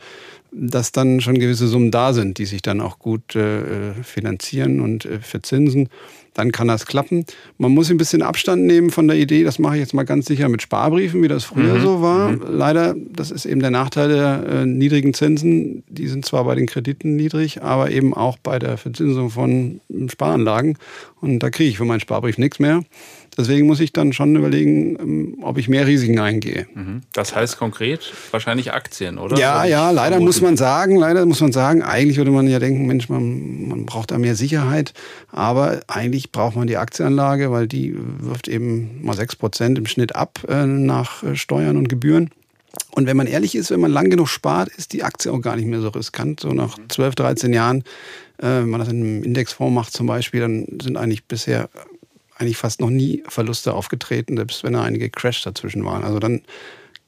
dass 0.57 0.91
dann 0.91 1.19
schon 1.19 1.37
gewisse 1.37 1.67
Summen 1.67 1.91
da 1.91 2.13
sind, 2.13 2.37
die 2.37 2.45
sich 2.45 2.61
dann 2.61 2.79
auch 2.79 2.97
gut 2.97 3.35
äh, 3.35 3.93
finanzieren 4.03 4.79
und 4.79 5.05
äh, 5.05 5.19
verzinsen, 5.19 5.89
dann 6.33 6.51
kann 6.51 6.67
das 6.67 6.85
klappen. 6.85 7.25
Man 7.57 7.71
muss 7.71 7.89
ein 7.89 7.97
bisschen 7.97 8.21
Abstand 8.21 8.63
nehmen 8.63 8.89
von 8.89 9.07
der 9.07 9.17
Idee, 9.17 9.43
das 9.43 9.59
mache 9.59 9.75
ich 9.75 9.81
jetzt 9.81 9.93
mal 9.93 10.03
ganz 10.03 10.25
sicher 10.25 10.49
mit 10.49 10.61
Sparbriefen, 10.61 11.21
wie 11.23 11.27
das 11.27 11.45
früher 11.45 11.75
mhm. 11.75 11.81
so 11.81 12.01
war. 12.01 12.31
Mhm. 12.31 12.41
Leider, 12.49 12.95
das 13.13 13.31
ist 13.31 13.45
eben 13.45 13.61
der 13.61 13.71
Nachteil 13.71 14.09
der 14.09 14.43
äh, 14.47 14.65
niedrigen 14.65 15.13
Zinsen. 15.13 15.83
Die 15.87 16.07
sind 16.07 16.25
zwar 16.25 16.43
bei 16.45 16.55
den 16.55 16.67
Krediten 16.67 17.15
niedrig, 17.15 17.61
aber 17.61 17.91
eben 17.91 18.13
auch 18.13 18.37
bei 18.37 18.59
der 18.59 18.77
Verzinsung 18.77 19.29
von 19.29 19.81
Sparanlagen. 20.09 20.77
Und 21.21 21.39
da 21.39 21.49
kriege 21.49 21.69
ich 21.69 21.77
für 21.77 21.85
meinen 21.85 22.01
Sparbrief 22.01 22.37
nichts 22.37 22.59
mehr. 22.59 22.83
Deswegen 23.37 23.67
muss 23.67 23.79
ich 23.79 23.91
dann 23.91 24.13
schon 24.13 24.35
überlegen, 24.35 24.97
ähm, 24.99 25.37
ob 25.41 25.57
ich 25.57 25.67
mehr 25.67 25.87
Risiken 25.87 26.19
eingehe. 26.19 26.67
Mhm. 26.73 27.01
Das 27.13 27.35
heißt 27.35 27.57
konkret 27.57 28.13
wahrscheinlich 28.31 28.73
Aktien, 28.73 29.17
oder? 29.17 29.37
Ja, 29.37 29.65
ja, 29.65 29.91
leider 29.91 30.19
muss 30.19 30.41
man 30.41 30.55
sagen, 30.55 30.95
leider 30.95 31.25
muss 31.25 31.41
man 31.41 31.51
sagen, 31.51 31.81
eigentlich 31.81 32.17
würde 32.17 32.31
man 32.31 32.47
ja 32.47 32.59
denken, 32.59 32.85
Mensch, 32.85 33.09
man, 33.09 33.67
man 33.67 33.85
braucht 33.85 34.11
da 34.11 34.17
mehr 34.17 34.35
Sicherheit. 34.35 34.93
Aber 35.31 35.81
eigentlich 35.87 36.31
braucht 36.31 36.55
man 36.55 36.67
die 36.67 36.77
Aktienanlage, 36.77 37.51
weil 37.51 37.67
die 37.67 37.95
wirft 38.19 38.47
eben 38.47 39.03
mal 39.03 39.15
6% 39.15 39.77
im 39.77 39.85
Schnitt 39.85 40.15
ab 40.15 40.39
äh, 40.47 40.65
nach 40.65 41.23
äh, 41.23 41.35
Steuern 41.35 41.77
und 41.77 41.89
Gebühren. 41.89 42.31
Und 42.91 43.07
wenn 43.07 43.17
man 43.17 43.27
ehrlich 43.27 43.55
ist, 43.55 43.71
wenn 43.71 43.81
man 43.81 43.91
lang 43.91 44.09
genug 44.09 44.29
spart, 44.29 44.69
ist 44.69 44.93
die 44.93 45.03
Aktie 45.03 45.31
auch 45.31 45.41
gar 45.41 45.55
nicht 45.57 45.65
mehr 45.65 45.81
so 45.81 45.89
riskant. 45.89 46.39
So 46.39 46.49
nach 46.53 46.77
12, 46.87 47.15
13 47.15 47.53
Jahren, 47.53 47.83
äh, 48.37 48.47
wenn 48.47 48.69
man 48.69 48.79
das 48.79 48.89
in 48.89 49.01
einem 49.01 49.23
Indexfonds 49.23 49.73
macht 49.73 49.93
zum 49.93 50.07
Beispiel, 50.07 50.39
dann 50.41 50.65
sind 50.81 50.95
eigentlich 50.95 51.25
bisher 51.25 51.69
eigentlich 52.37 52.57
fast 52.57 52.81
noch 52.81 52.89
nie 52.89 53.23
Verluste 53.27 53.73
aufgetreten, 53.73 54.37
selbst 54.37 54.63
wenn 54.63 54.73
da 54.73 54.83
einige 54.83 55.09
Crash 55.09 55.41
dazwischen 55.43 55.85
waren. 55.85 56.03
Also 56.03 56.19
dann 56.19 56.41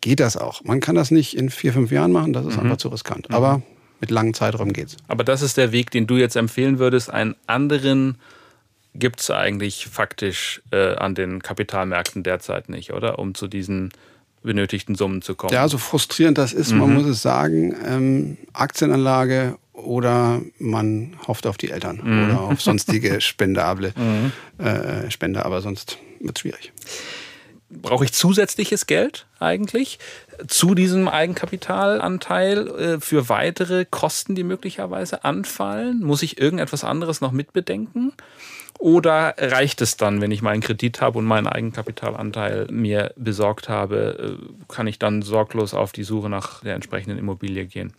geht 0.01 0.19
das 0.19 0.37
auch. 0.37 0.63
Man 0.63 0.79
kann 0.79 0.95
das 0.95 1.11
nicht 1.11 1.35
in 1.35 1.49
vier, 1.49 1.73
fünf 1.73 1.91
Jahren 1.91 2.11
machen, 2.11 2.33
das 2.33 2.45
ist 2.45 2.55
mhm. 2.55 2.63
einfach 2.63 2.77
zu 2.77 2.89
riskant. 2.89 3.29
Mhm. 3.29 3.35
Aber 3.35 3.61
mit 3.99 4.11
langen 4.11 4.33
Zeiträumen 4.33 4.73
geht's. 4.73 4.97
Aber 5.07 5.23
das 5.23 5.41
ist 5.41 5.57
der 5.57 5.71
Weg, 5.71 5.91
den 5.91 6.07
du 6.07 6.17
jetzt 6.17 6.35
empfehlen 6.35 6.79
würdest. 6.79 7.09
Einen 7.09 7.35
anderen 7.47 8.17
gibt 8.93 9.21
es 9.21 9.31
eigentlich 9.31 9.87
faktisch 9.87 10.61
äh, 10.71 10.95
an 10.95 11.15
den 11.15 11.41
Kapitalmärkten 11.41 12.23
derzeit 12.23 12.69
nicht, 12.69 12.93
oder? 12.93 13.19
Um 13.19 13.35
zu 13.35 13.47
diesen 13.47 13.91
benötigten 14.43 14.95
Summen 14.95 15.21
zu 15.21 15.35
kommen. 15.35 15.53
Ja, 15.53 15.67
so 15.67 15.77
frustrierend 15.77 16.37
das 16.37 16.53
ist, 16.53 16.71
mhm. 16.71 16.79
man 16.79 16.93
muss 16.93 17.05
es 17.05 17.21
sagen. 17.21 17.75
Ähm, 17.85 18.37
Aktienanlage 18.53 19.57
oder 19.77 20.41
man 20.59 21.15
hofft 21.27 21.47
auf 21.47 21.57
die 21.57 21.69
Eltern 21.69 22.01
mhm. 22.03 22.25
oder 22.25 22.41
auf 22.41 22.61
sonstige 22.61 23.21
spendable 23.21 23.93
mhm. 23.95 24.31
äh, 24.63 25.09
Spender, 25.11 25.45
aber 25.45 25.61
sonst 25.61 25.97
wird 26.19 26.37
es 26.37 26.41
schwierig. 26.41 26.73
Brauche 27.69 28.05
ich 28.05 28.13
zusätzliches 28.13 28.87
Geld 28.87 29.27
eigentlich 29.39 29.99
zu 30.47 30.73
diesem 30.73 31.07
Eigenkapitalanteil 31.07 32.67
äh, 32.67 32.99
für 33.01 33.29
weitere 33.29 33.85
Kosten, 33.85 34.35
die 34.35 34.43
möglicherweise 34.43 35.25
anfallen? 35.25 35.99
Muss 35.99 36.23
ich 36.23 36.39
irgendetwas 36.39 36.83
anderes 36.83 37.19
noch 37.19 37.31
mitbedenken? 37.33 38.13
Oder 38.79 39.35
reicht 39.37 39.81
es 39.81 39.97
dann, 39.97 40.21
wenn 40.21 40.31
ich 40.31 40.41
meinen 40.41 40.61
Kredit 40.61 41.01
habe 41.01 41.17
und 41.19 41.25
meinen 41.25 41.47
Eigenkapitalanteil 41.47 42.67
mir 42.69 43.13
besorgt 43.15 43.69
habe, 43.69 44.37
äh, 44.39 44.63
kann 44.73 44.87
ich 44.87 44.99
dann 44.99 45.21
sorglos 45.21 45.73
auf 45.73 45.91
die 45.91 46.03
Suche 46.03 46.29
nach 46.29 46.61
der 46.61 46.75
entsprechenden 46.75 47.17
Immobilie 47.17 47.65
gehen? 47.65 47.93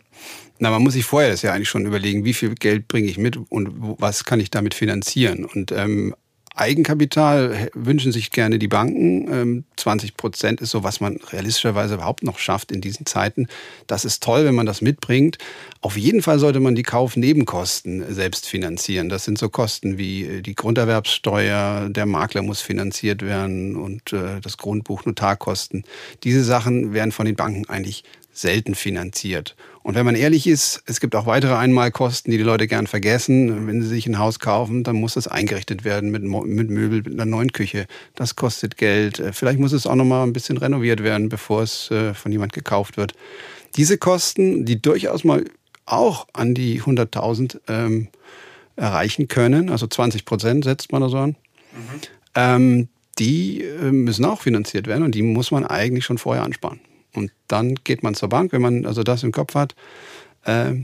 Na, 0.57 0.69
man 0.69 0.81
muss 0.81 0.93
sich 0.93 1.05
vorher 1.05 1.29
das 1.29 1.41
ja 1.41 1.53
eigentlich 1.53 1.69
schon 1.69 1.85
überlegen, 1.85 2.25
wie 2.25 2.33
viel 2.33 2.55
Geld 2.55 2.87
bringe 2.87 3.07
ich 3.07 3.17
mit 3.17 3.37
und 3.37 3.69
was 3.99 4.25
kann 4.25 4.39
ich 4.39 4.51
damit 4.51 4.73
finanzieren. 4.73 5.45
Und 5.45 5.71
ähm, 5.71 6.15
Eigenkapital 6.59 7.69
wünschen 7.73 8.11
sich 8.11 8.31
gerne 8.31 8.59
die 8.59 8.67
Banken. 8.67 9.63
20 9.77 10.09
ähm, 10.09 10.15
Prozent 10.17 10.59
ist 10.59 10.71
so, 10.71 10.83
was 10.83 10.99
man 10.99 11.15
realistischerweise 11.31 11.93
überhaupt 11.93 12.21
noch 12.21 12.37
schafft 12.37 12.73
in 12.73 12.81
diesen 12.81 13.05
Zeiten. 13.05 13.47
Das 13.87 14.03
ist 14.03 14.21
toll, 14.21 14.43
wenn 14.43 14.55
man 14.55 14.65
das 14.65 14.81
mitbringt. 14.81 15.37
Auf 15.79 15.95
jeden 15.95 16.21
Fall 16.21 16.37
sollte 16.37 16.59
man 16.59 16.75
die 16.75 16.83
Kaufnebenkosten 16.83 18.13
selbst 18.13 18.45
finanzieren. 18.45 19.07
Das 19.07 19.23
sind 19.23 19.37
so 19.37 19.47
Kosten 19.47 19.97
wie 19.97 20.25
äh, 20.25 20.41
die 20.41 20.53
Grunderwerbssteuer, 20.53 21.87
der 21.89 22.05
Makler 22.05 22.41
muss 22.41 22.59
finanziert 22.59 23.21
werden 23.21 23.77
und 23.77 24.11
äh, 24.11 24.41
das 24.41 24.57
Grundbuch, 24.57 25.05
Notarkosten. 25.05 25.85
Diese 26.25 26.43
Sachen 26.43 26.91
werden 26.91 27.13
von 27.13 27.25
den 27.25 27.37
Banken 27.37 27.69
eigentlich 27.69 28.03
selten 28.39 28.73
finanziert. 28.73 29.55
Und 29.83 29.95
wenn 29.95 30.05
man 30.05 30.15
ehrlich 30.15 30.47
ist, 30.47 30.81
es 30.85 30.99
gibt 30.99 31.15
auch 31.15 31.25
weitere 31.25 31.55
Einmalkosten, 31.55 32.31
die 32.31 32.37
die 32.37 32.43
Leute 32.43 32.67
gern 32.67 32.87
vergessen. 32.87 33.67
Wenn 33.67 33.81
sie 33.81 33.87
sich 33.87 34.07
ein 34.07 34.17
Haus 34.17 34.39
kaufen, 34.39 34.83
dann 34.83 34.95
muss 34.95 35.15
das 35.15 35.27
eingerichtet 35.27 35.83
werden 35.83 36.09
mit, 36.09 36.23
mit 36.23 36.69
Möbel, 36.69 37.01
mit 37.03 37.13
einer 37.13 37.25
neuen 37.25 37.51
Küche. 37.51 37.85
Das 38.15 38.35
kostet 38.35 38.77
Geld. 38.77 39.19
Äh, 39.19 39.33
vielleicht 39.33 39.59
muss 39.59 39.73
es 39.73 39.85
auch 39.85 39.95
noch 39.95 40.05
mal 40.05 40.23
ein 40.23 40.31
bisschen 40.31 40.57
renoviert 40.57 41.03
werden, 41.03 41.27
bevor 41.27 41.63
es 41.63 41.91
äh, 41.91 42.13
von 42.13 42.31
jemand 42.31 42.53
gekauft 42.53 42.95
wird. 42.95 43.13
Diese 43.75 43.97
Kosten, 43.97 44.65
die 44.65 44.81
durchaus 44.81 45.23
mal 45.23 45.43
auch 45.85 46.27
an 46.33 46.53
die 46.53 46.81
100.000 46.81 47.59
ähm, 47.67 48.07
erreichen 48.77 49.27
können, 49.27 49.69
also 49.69 49.85
20 49.85 50.23
Prozent 50.23 50.63
setzt 50.63 50.91
man 50.91 51.01
da 51.01 51.09
so 51.09 51.17
an, 51.17 51.29
mhm. 51.29 51.35
ähm, 52.35 52.87
die 53.17 53.63
äh, 53.63 53.91
müssen 53.91 54.23
auch 54.23 54.41
finanziert 54.41 54.87
werden 54.87 55.03
und 55.03 55.13
die 55.13 55.23
muss 55.23 55.51
man 55.51 55.65
eigentlich 55.65 56.05
schon 56.05 56.17
vorher 56.17 56.43
ansparen. 56.43 56.79
Und 57.15 57.31
dann 57.47 57.75
geht 57.75 58.03
man 58.03 58.15
zur 58.15 58.29
Bank, 58.29 58.51
wenn 58.51 58.61
man 58.61 58.85
also 58.85 59.03
das 59.03 59.23
im 59.23 59.31
Kopf 59.31 59.55
hat. 59.55 59.75
Äh, 60.43 60.83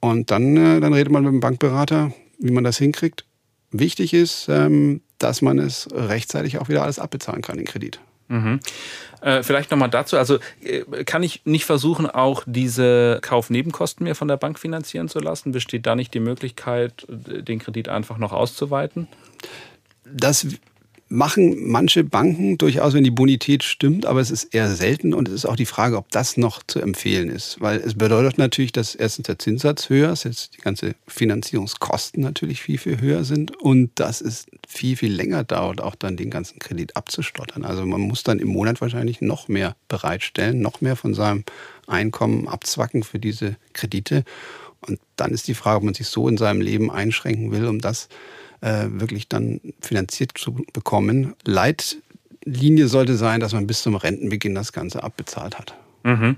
und 0.00 0.30
dann, 0.30 0.56
äh, 0.56 0.80
dann 0.80 0.92
redet 0.92 1.12
man 1.12 1.24
mit 1.24 1.32
dem 1.32 1.40
Bankberater, 1.40 2.12
wie 2.38 2.52
man 2.52 2.64
das 2.64 2.78
hinkriegt. 2.78 3.24
Wichtig 3.70 4.14
ist, 4.14 4.48
ähm, 4.48 5.02
dass 5.18 5.42
man 5.42 5.58
es 5.58 5.88
rechtzeitig 5.92 6.58
auch 6.58 6.68
wieder 6.68 6.82
alles 6.82 6.98
abbezahlen 6.98 7.42
kann, 7.42 7.56
den 7.56 7.66
Kredit. 7.66 8.00
Mhm. 8.28 8.60
Äh, 9.20 9.42
vielleicht 9.42 9.70
nochmal 9.70 9.90
dazu. 9.90 10.16
Also 10.16 10.38
äh, 10.62 11.04
kann 11.04 11.22
ich 11.22 11.42
nicht 11.44 11.64
versuchen, 11.64 12.06
auch 12.06 12.44
diese 12.46 13.18
Kaufnebenkosten 13.22 14.04
mir 14.04 14.14
von 14.14 14.28
der 14.28 14.36
Bank 14.36 14.58
finanzieren 14.58 15.08
zu 15.08 15.18
lassen? 15.18 15.52
Besteht 15.52 15.86
da 15.86 15.96
nicht 15.96 16.14
die 16.14 16.20
Möglichkeit, 16.20 17.06
den 17.08 17.58
Kredit 17.58 17.88
einfach 17.88 18.18
noch 18.18 18.32
auszuweiten? 18.32 19.08
Das 20.04 20.46
machen 21.08 21.70
manche 21.70 22.04
Banken 22.04 22.58
durchaus, 22.58 22.92
wenn 22.92 23.04
die 23.04 23.10
Bonität 23.10 23.64
stimmt, 23.64 24.04
aber 24.04 24.20
es 24.20 24.30
ist 24.30 24.54
eher 24.54 24.70
selten 24.70 25.14
und 25.14 25.28
es 25.28 25.34
ist 25.34 25.46
auch 25.46 25.56
die 25.56 25.66
Frage, 25.66 25.96
ob 25.96 26.10
das 26.10 26.36
noch 26.36 26.62
zu 26.66 26.80
empfehlen 26.80 27.30
ist. 27.30 27.60
Weil 27.60 27.78
es 27.78 27.94
bedeutet 27.94 28.36
natürlich, 28.36 28.72
dass 28.72 28.94
erstens 28.94 29.26
der 29.26 29.38
Zinssatz 29.38 29.88
höher 29.88 30.12
ist, 30.12 30.24
jetzt 30.24 30.56
die 30.56 30.60
ganze 30.60 30.94
Finanzierungskosten 31.06 32.22
natürlich 32.22 32.60
viel, 32.60 32.78
viel 32.78 33.00
höher 33.00 33.24
sind 33.24 33.56
und 33.56 33.90
dass 33.94 34.20
es 34.20 34.46
viel, 34.66 34.96
viel 34.96 35.12
länger 35.12 35.44
dauert, 35.44 35.80
auch 35.80 35.94
dann 35.94 36.16
den 36.16 36.30
ganzen 36.30 36.58
Kredit 36.58 36.96
abzustottern. 36.96 37.64
Also 37.64 37.86
man 37.86 38.02
muss 38.02 38.22
dann 38.22 38.38
im 38.38 38.48
Monat 38.48 38.80
wahrscheinlich 38.80 39.22
noch 39.22 39.48
mehr 39.48 39.76
bereitstellen, 39.88 40.60
noch 40.60 40.82
mehr 40.82 40.96
von 40.96 41.14
seinem 41.14 41.44
Einkommen 41.86 42.48
abzwacken 42.48 43.02
für 43.02 43.18
diese 43.18 43.56
Kredite. 43.72 44.24
Und 44.80 45.00
dann 45.16 45.32
ist 45.32 45.48
die 45.48 45.54
Frage, 45.54 45.78
ob 45.78 45.82
man 45.84 45.94
sich 45.94 46.06
so 46.06 46.28
in 46.28 46.36
seinem 46.36 46.60
Leben 46.60 46.90
einschränken 46.90 47.50
will, 47.50 47.66
um 47.66 47.80
das 47.80 48.08
äh, 48.60 48.86
wirklich 48.88 49.28
dann 49.28 49.60
finanziert 49.80 50.32
zu 50.36 50.64
bekommen. 50.72 51.34
Leitlinie 51.44 52.88
sollte 52.88 53.16
sein, 53.16 53.40
dass 53.40 53.52
man 53.52 53.66
bis 53.66 53.82
zum 53.82 53.94
Rentenbeginn 53.94 54.54
das 54.54 54.72
Ganze 54.72 55.02
abbezahlt 55.02 55.58
hat. 55.58 55.74
Mhm. 56.04 56.36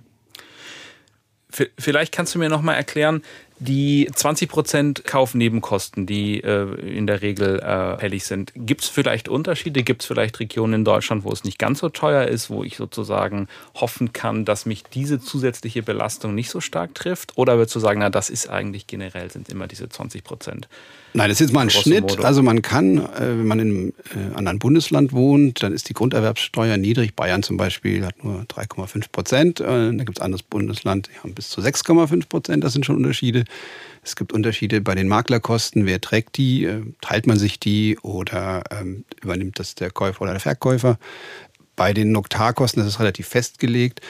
Vielleicht 1.78 2.12
kannst 2.12 2.34
du 2.34 2.38
mir 2.38 2.48
noch 2.48 2.62
mal 2.62 2.74
erklären, 2.74 3.22
die 3.60 4.10
20% 4.10 5.04
Kaufnebenkosten, 5.04 6.06
die 6.06 6.42
äh, 6.42 6.74
in 6.80 7.06
der 7.06 7.20
Regel 7.20 7.60
äh, 7.60 7.98
fällig 7.98 8.24
sind. 8.24 8.52
Gibt 8.56 8.82
es 8.82 8.88
vielleicht 8.88 9.28
Unterschiede? 9.28 9.82
Gibt 9.82 10.02
es 10.02 10.06
vielleicht 10.06 10.40
Regionen 10.40 10.74
in 10.74 10.84
Deutschland, 10.84 11.24
wo 11.24 11.30
es 11.30 11.44
nicht 11.44 11.58
ganz 11.58 11.80
so 11.80 11.90
teuer 11.90 12.26
ist, 12.26 12.48
wo 12.48 12.64
ich 12.64 12.76
sozusagen 12.76 13.48
hoffen 13.74 14.12
kann, 14.12 14.46
dass 14.46 14.64
mich 14.64 14.84
diese 14.84 15.20
zusätzliche 15.20 15.82
Belastung 15.82 16.34
nicht 16.34 16.50
so 16.50 16.60
stark 16.60 16.94
trifft? 16.94 17.36
Oder 17.36 17.58
würdest 17.58 17.76
du 17.76 17.80
sagen, 17.80 18.00
na, 18.00 18.08
das 18.08 18.30
ist 18.30 18.48
eigentlich 18.48 18.86
generell, 18.86 19.30
sind 19.30 19.50
immer 19.50 19.66
diese 19.66 19.84
20% 19.84 20.64
Nein, 21.12 21.28
das 21.28 21.40
ist 21.40 21.48
jetzt 21.48 21.52
mal 21.52 21.62
ein 21.62 21.70
Schnitt. 21.70 22.02
Modo. 22.02 22.22
Also 22.22 22.42
man 22.42 22.62
kann, 22.62 22.98
äh, 22.98 23.20
wenn 23.20 23.46
man 23.46 23.58
in 23.58 23.68
einem 23.68 23.92
äh, 24.14 24.36
anderen 24.36 24.58
Bundesland 24.60 25.12
wohnt, 25.12 25.62
dann 25.62 25.72
ist 25.72 25.88
die 25.88 25.92
Grunderwerbssteuer 25.92 26.76
niedrig. 26.76 27.16
Bayern 27.16 27.42
zum 27.42 27.56
Beispiel 27.56 28.06
hat 28.06 28.22
nur 28.22 28.42
3,5 28.42 29.10
Prozent. 29.10 29.60
Äh, 29.60 29.64
da 29.64 30.04
gibt 30.04 30.18
es 30.18 30.20
ein 30.20 30.26
anderes 30.26 30.44
Bundesland, 30.44 31.08
die 31.12 31.18
haben 31.18 31.34
bis 31.34 31.48
zu 31.48 31.60
6,5 31.60 32.28
Prozent. 32.28 32.62
Das 32.62 32.72
sind 32.72 32.86
schon 32.86 32.96
Unterschiede. 32.96 33.44
Es 34.02 34.16
gibt 34.16 34.32
Unterschiede 34.32 34.80
bei 34.80 34.94
den 34.94 35.08
Maklerkosten. 35.08 35.86
Wer 35.86 36.00
trägt 36.00 36.36
die? 36.36 36.68
Teilt 37.00 37.26
man 37.26 37.38
sich 37.38 37.60
die 37.60 37.98
oder 37.98 38.62
ähm, 38.70 39.04
übernimmt 39.22 39.58
das 39.58 39.74
der 39.74 39.90
Käufer 39.90 40.22
oder 40.22 40.32
der 40.32 40.40
Verkäufer? 40.40 40.98
Bei 41.76 41.92
den 41.92 42.12
Notarkosten 42.12 42.82
ist 42.82 42.88
es 42.88 43.00
relativ 43.00 43.28
festgelegt. 43.28 44.00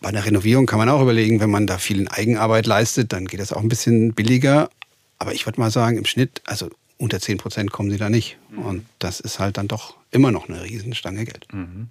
Bei 0.00 0.10
einer 0.10 0.24
Renovierung 0.24 0.66
kann 0.66 0.78
man 0.78 0.88
auch 0.88 1.00
überlegen, 1.00 1.40
wenn 1.40 1.50
man 1.50 1.66
da 1.66 1.78
viel 1.78 2.00
in 2.00 2.08
Eigenarbeit 2.08 2.66
leistet, 2.66 3.12
dann 3.12 3.26
geht 3.26 3.40
das 3.40 3.52
auch 3.52 3.62
ein 3.62 3.68
bisschen 3.68 4.12
billiger. 4.12 4.70
Aber 5.18 5.32
ich 5.32 5.46
würde 5.46 5.60
mal 5.60 5.70
sagen, 5.70 5.96
im 5.96 6.04
Schnitt, 6.04 6.42
also 6.44 6.70
unter 6.98 7.20
10 7.20 7.38
Prozent 7.38 7.72
kommen 7.72 7.90
sie 7.90 7.98
da 7.98 8.10
nicht. 8.10 8.36
Mhm. 8.50 8.58
Und 8.58 8.86
das 8.98 9.20
ist 9.20 9.38
halt 9.38 9.56
dann 9.56 9.68
doch 9.68 9.96
immer 10.10 10.30
noch 10.30 10.48
eine 10.48 10.62
Riesenstange 10.62 11.24
Geld. 11.24 11.46
Mhm. 11.52 11.88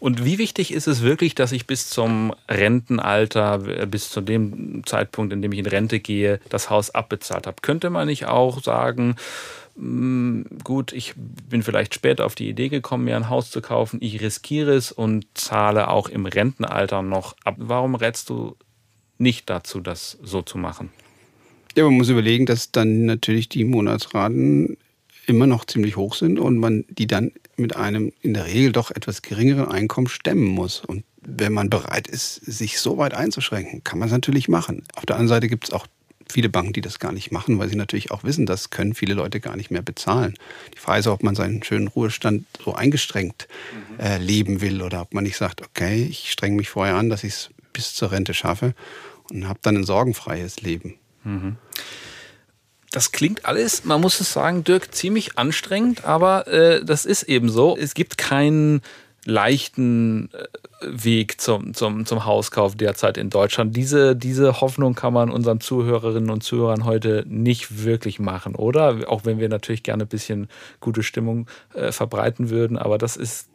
Und 0.00 0.24
wie 0.24 0.38
wichtig 0.38 0.72
ist 0.72 0.88
es 0.88 1.02
wirklich, 1.02 1.34
dass 1.34 1.52
ich 1.52 1.66
bis 1.66 1.90
zum 1.90 2.34
Rentenalter, 2.48 3.58
bis 3.86 4.08
zu 4.08 4.22
dem 4.22 4.82
Zeitpunkt, 4.86 5.32
in 5.32 5.42
dem 5.42 5.52
ich 5.52 5.58
in 5.58 5.66
Rente 5.66 6.00
gehe, 6.00 6.40
das 6.48 6.70
Haus 6.70 6.90
abbezahlt 6.90 7.46
habe? 7.46 7.58
Könnte 7.60 7.90
man 7.90 8.08
nicht 8.08 8.24
auch 8.24 8.62
sagen, 8.62 9.16
hm, 9.76 10.46
gut, 10.64 10.94
ich 10.94 11.14
bin 11.16 11.62
vielleicht 11.62 11.94
später 11.94 12.24
auf 12.24 12.34
die 12.34 12.48
Idee 12.48 12.70
gekommen, 12.70 13.04
mir 13.04 13.16
ein 13.16 13.28
Haus 13.28 13.50
zu 13.50 13.60
kaufen, 13.60 13.98
ich 14.00 14.22
riskiere 14.22 14.72
es 14.72 14.90
und 14.90 15.26
zahle 15.34 15.88
auch 15.88 16.08
im 16.08 16.24
Rentenalter 16.24 17.02
noch 17.02 17.36
ab. 17.44 17.56
Warum 17.58 17.94
rätst 17.94 18.30
du 18.30 18.56
nicht 19.18 19.50
dazu, 19.50 19.80
das 19.80 20.16
so 20.22 20.40
zu 20.40 20.56
machen? 20.56 20.90
Ja, 21.76 21.84
man 21.84 21.94
muss 21.94 22.08
überlegen, 22.08 22.46
dass 22.46 22.72
dann 22.72 23.04
natürlich 23.04 23.50
die 23.50 23.64
Monatsraten 23.64 24.78
immer 25.26 25.46
noch 25.46 25.64
ziemlich 25.66 25.96
hoch 25.96 26.14
sind 26.14 26.38
und 26.38 26.58
man 26.58 26.84
die 26.88 27.06
dann 27.06 27.32
mit 27.60 27.76
einem 27.76 28.12
in 28.22 28.34
der 28.34 28.46
Regel 28.46 28.72
doch 28.72 28.90
etwas 28.90 29.22
geringeren 29.22 29.68
Einkommen 29.68 30.08
stemmen 30.08 30.46
muss. 30.46 30.80
Und 30.84 31.04
wenn 31.22 31.52
man 31.52 31.70
bereit 31.70 32.08
ist, 32.08 32.34
sich 32.36 32.80
so 32.80 32.98
weit 32.98 33.14
einzuschränken, 33.14 33.84
kann 33.84 33.98
man 33.98 34.08
es 34.08 34.12
natürlich 34.12 34.48
machen. 34.48 34.84
Auf 34.94 35.06
der 35.06 35.16
anderen 35.16 35.28
Seite 35.28 35.48
gibt 35.48 35.64
es 35.64 35.72
auch 35.72 35.86
viele 36.30 36.48
Banken, 36.48 36.72
die 36.72 36.80
das 36.80 36.98
gar 36.98 37.12
nicht 37.12 37.32
machen, 37.32 37.58
weil 37.58 37.68
sie 37.68 37.76
natürlich 37.76 38.10
auch 38.10 38.24
wissen, 38.24 38.46
das 38.46 38.70
können 38.70 38.94
viele 38.94 39.14
Leute 39.14 39.40
gar 39.40 39.56
nicht 39.56 39.70
mehr 39.70 39.82
bezahlen. 39.82 40.34
Die 40.74 40.78
Frage 40.78 41.00
ist, 41.00 41.06
ob 41.08 41.22
man 41.22 41.34
seinen 41.34 41.62
schönen 41.62 41.88
Ruhestand 41.88 42.44
so 42.64 42.74
eingestrengt 42.74 43.48
mhm. 43.72 44.00
äh, 44.00 44.18
leben 44.18 44.60
will 44.60 44.82
oder 44.82 45.02
ob 45.02 45.12
man 45.12 45.24
nicht 45.24 45.36
sagt, 45.36 45.62
okay, 45.62 46.06
ich 46.08 46.30
strenge 46.30 46.56
mich 46.56 46.70
vorher 46.70 46.96
an, 46.96 47.10
dass 47.10 47.24
ich 47.24 47.32
es 47.32 47.50
bis 47.72 47.94
zur 47.94 48.12
Rente 48.12 48.34
schaffe 48.34 48.74
und 49.30 49.48
habe 49.48 49.58
dann 49.62 49.76
ein 49.76 49.84
sorgenfreies 49.84 50.60
Leben. 50.60 50.94
Mhm. 51.24 51.56
Das 52.90 53.12
klingt 53.12 53.46
alles, 53.46 53.84
man 53.84 54.00
muss 54.00 54.20
es 54.20 54.32
sagen, 54.32 54.64
Dirk, 54.64 54.92
ziemlich 54.92 55.38
anstrengend, 55.38 56.04
aber 56.04 56.48
äh, 56.48 56.84
das 56.84 57.06
ist 57.06 57.22
eben 57.24 57.48
so. 57.48 57.76
Es 57.76 57.94
gibt 57.94 58.18
keinen 58.18 58.82
leichten 59.24 60.30
äh, 60.32 60.46
Weg 60.82 61.40
zum, 61.40 61.74
zum, 61.74 62.06
zum 62.06 62.24
Hauskauf 62.24 62.74
derzeit 62.74 63.16
in 63.16 63.30
Deutschland. 63.30 63.76
Diese, 63.76 64.16
diese 64.16 64.60
Hoffnung 64.60 64.94
kann 64.94 65.12
man 65.12 65.30
unseren 65.30 65.60
Zuhörerinnen 65.60 66.30
und 66.30 66.42
Zuhörern 66.42 66.84
heute 66.84 67.24
nicht 67.28 67.84
wirklich 67.84 68.18
machen, 68.18 68.54
oder? 68.54 68.98
Auch 69.06 69.24
wenn 69.24 69.38
wir 69.38 69.48
natürlich 69.48 69.82
gerne 69.82 70.04
ein 70.04 70.08
bisschen 70.08 70.48
gute 70.80 71.02
Stimmung 71.02 71.46
äh, 71.74 71.92
verbreiten 71.92 72.50
würden, 72.50 72.78
aber 72.78 72.98
das 72.98 73.16
ist 73.16 73.48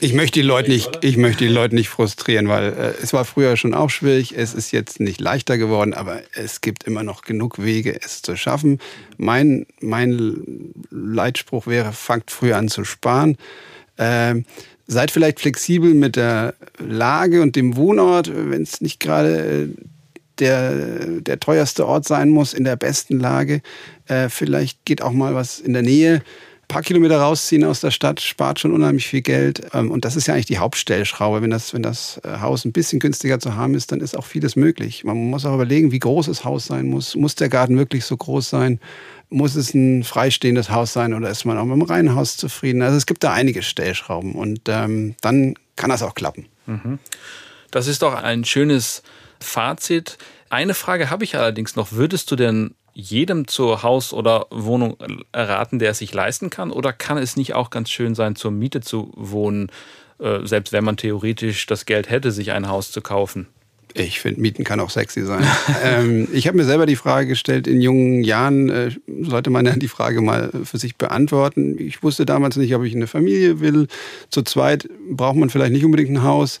ich 0.00 0.12
möchte 0.12 0.40
die 0.40 0.46
Leute 0.46 0.70
nicht, 0.70 1.04
ich 1.04 1.16
möchte 1.16 1.44
die 1.44 1.52
Leute 1.52 1.74
nicht 1.74 1.88
frustrieren, 1.88 2.48
weil 2.48 2.72
äh, 2.72 2.94
es 3.02 3.12
war 3.12 3.24
früher 3.24 3.56
schon 3.56 3.74
auch 3.74 3.90
schwierig. 3.90 4.36
Es 4.36 4.52
ist 4.52 4.72
jetzt 4.72 4.98
nicht 4.98 5.20
leichter 5.20 5.56
geworden, 5.56 5.94
aber 5.94 6.22
es 6.34 6.60
gibt 6.60 6.84
immer 6.84 7.04
noch 7.04 7.22
genug 7.22 7.62
Wege, 7.62 8.00
es 8.02 8.20
zu 8.20 8.36
schaffen. 8.36 8.80
Mein, 9.18 9.66
mein 9.80 10.74
Leitspruch 10.90 11.66
wäre, 11.66 11.92
fangt 11.92 12.32
früher 12.32 12.56
an 12.56 12.68
zu 12.68 12.84
sparen. 12.84 13.36
Ähm, 13.96 14.44
seid 14.86 15.12
vielleicht 15.12 15.40
flexibel 15.40 15.94
mit 15.94 16.16
der 16.16 16.54
Lage 16.78 17.40
und 17.40 17.54
dem 17.54 17.76
Wohnort, 17.76 18.32
wenn 18.34 18.62
es 18.62 18.80
nicht 18.80 18.98
gerade 18.98 19.68
äh, 19.68 19.68
der, 20.40 21.20
der 21.20 21.38
teuerste 21.38 21.86
Ort 21.86 22.08
sein 22.08 22.30
muss, 22.30 22.52
in 22.52 22.64
der 22.64 22.74
besten 22.74 23.20
Lage. 23.20 23.62
Äh, 24.08 24.28
vielleicht 24.28 24.84
geht 24.84 25.02
auch 25.02 25.12
mal 25.12 25.36
was 25.36 25.60
in 25.60 25.72
der 25.72 25.82
Nähe 25.82 26.22
paar 26.68 26.82
Kilometer 26.82 27.18
rausziehen 27.18 27.64
aus 27.64 27.80
der 27.80 27.90
Stadt 27.90 28.20
spart 28.20 28.60
schon 28.60 28.72
unheimlich 28.72 29.06
viel 29.06 29.22
Geld. 29.22 29.66
Ähm, 29.72 29.90
und 29.90 30.04
das 30.04 30.16
ist 30.16 30.26
ja 30.26 30.34
eigentlich 30.34 30.46
die 30.46 30.58
Hauptstellschraube. 30.58 31.42
Wenn 31.42 31.50
das, 31.50 31.74
wenn 31.74 31.82
das 31.82 32.20
äh, 32.24 32.38
Haus 32.40 32.64
ein 32.64 32.72
bisschen 32.72 33.00
günstiger 33.00 33.38
zu 33.38 33.54
haben 33.54 33.74
ist, 33.74 33.92
dann 33.92 34.00
ist 34.00 34.16
auch 34.16 34.26
vieles 34.26 34.56
möglich. 34.56 35.04
Man 35.04 35.16
muss 35.30 35.44
auch 35.44 35.54
überlegen, 35.54 35.92
wie 35.92 35.98
groß 35.98 36.26
das 36.26 36.44
Haus 36.44 36.66
sein 36.66 36.86
muss. 36.86 37.14
Muss 37.14 37.34
der 37.34 37.48
Garten 37.48 37.76
wirklich 37.78 38.04
so 38.04 38.16
groß 38.16 38.48
sein? 38.48 38.80
Muss 39.30 39.54
es 39.54 39.74
ein 39.74 40.04
freistehendes 40.04 40.70
Haus 40.70 40.92
sein 40.92 41.14
oder 41.14 41.30
ist 41.30 41.44
man 41.44 41.58
auch 41.58 41.64
mit 41.64 41.76
dem 41.76 41.82
Reihenhaus 41.82 42.36
zufrieden? 42.36 42.82
Also 42.82 42.96
es 42.96 43.06
gibt 43.06 43.24
da 43.24 43.32
einige 43.32 43.62
Stellschrauben 43.62 44.34
und 44.34 44.60
ähm, 44.68 45.14
dann 45.20 45.54
kann 45.76 45.90
das 45.90 46.02
auch 46.02 46.14
klappen. 46.14 46.46
Mhm. 46.66 46.98
Das 47.70 47.86
ist 47.86 48.02
doch 48.02 48.14
ein 48.14 48.44
schönes 48.44 49.02
Fazit. 49.40 50.18
Eine 50.50 50.74
Frage 50.74 51.10
habe 51.10 51.24
ich 51.24 51.36
allerdings 51.36 51.74
noch. 51.74 51.92
Würdest 51.92 52.30
du 52.30 52.36
denn 52.36 52.74
jedem 52.94 53.46
zur 53.48 53.82
Haus 53.82 54.12
oder 54.12 54.46
Wohnung 54.50 54.96
raten, 55.34 55.78
der 55.78 55.90
es 55.90 55.98
sich 55.98 56.14
leisten 56.14 56.48
kann? 56.48 56.70
Oder 56.70 56.92
kann 56.92 57.18
es 57.18 57.36
nicht 57.36 57.54
auch 57.54 57.70
ganz 57.70 57.90
schön 57.90 58.14
sein, 58.14 58.36
zur 58.36 58.52
Miete 58.52 58.80
zu 58.80 59.12
wohnen, 59.14 59.70
äh, 60.20 60.46
selbst 60.46 60.72
wenn 60.72 60.84
man 60.84 60.96
theoretisch 60.96 61.66
das 61.66 61.86
Geld 61.86 62.08
hätte, 62.08 62.30
sich 62.30 62.52
ein 62.52 62.68
Haus 62.68 62.92
zu 62.92 63.02
kaufen? 63.02 63.48
Ich 63.96 64.18
finde, 64.18 64.40
Mieten 64.40 64.64
kann 64.64 64.80
auch 64.80 64.90
sexy 64.90 65.22
sein. 65.22 65.44
ähm, 65.84 66.26
ich 66.32 66.48
habe 66.48 66.56
mir 66.56 66.64
selber 66.64 66.84
die 66.84 66.96
Frage 66.96 67.28
gestellt, 67.28 67.68
in 67.68 67.80
jungen 67.80 68.24
Jahren 68.24 68.68
äh, 68.68 68.90
sollte 69.22 69.50
man 69.50 69.66
ja 69.66 69.76
die 69.76 69.88
Frage 69.88 70.20
mal 70.20 70.50
für 70.64 70.78
sich 70.78 70.96
beantworten. 70.96 71.78
Ich 71.78 72.02
wusste 72.02 72.26
damals 72.26 72.56
nicht, 72.56 72.74
ob 72.74 72.82
ich 72.82 72.94
eine 72.94 73.06
Familie 73.06 73.60
will. 73.60 73.86
Zu 74.30 74.42
zweit 74.42 74.88
braucht 75.08 75.36
man 75.36 75.48
vielleicht 75.48 75.72
nicht 75.72 75.84
unbedingt 75.84 76.10
ein 76.10 76.22
Haus. 76.24 76.58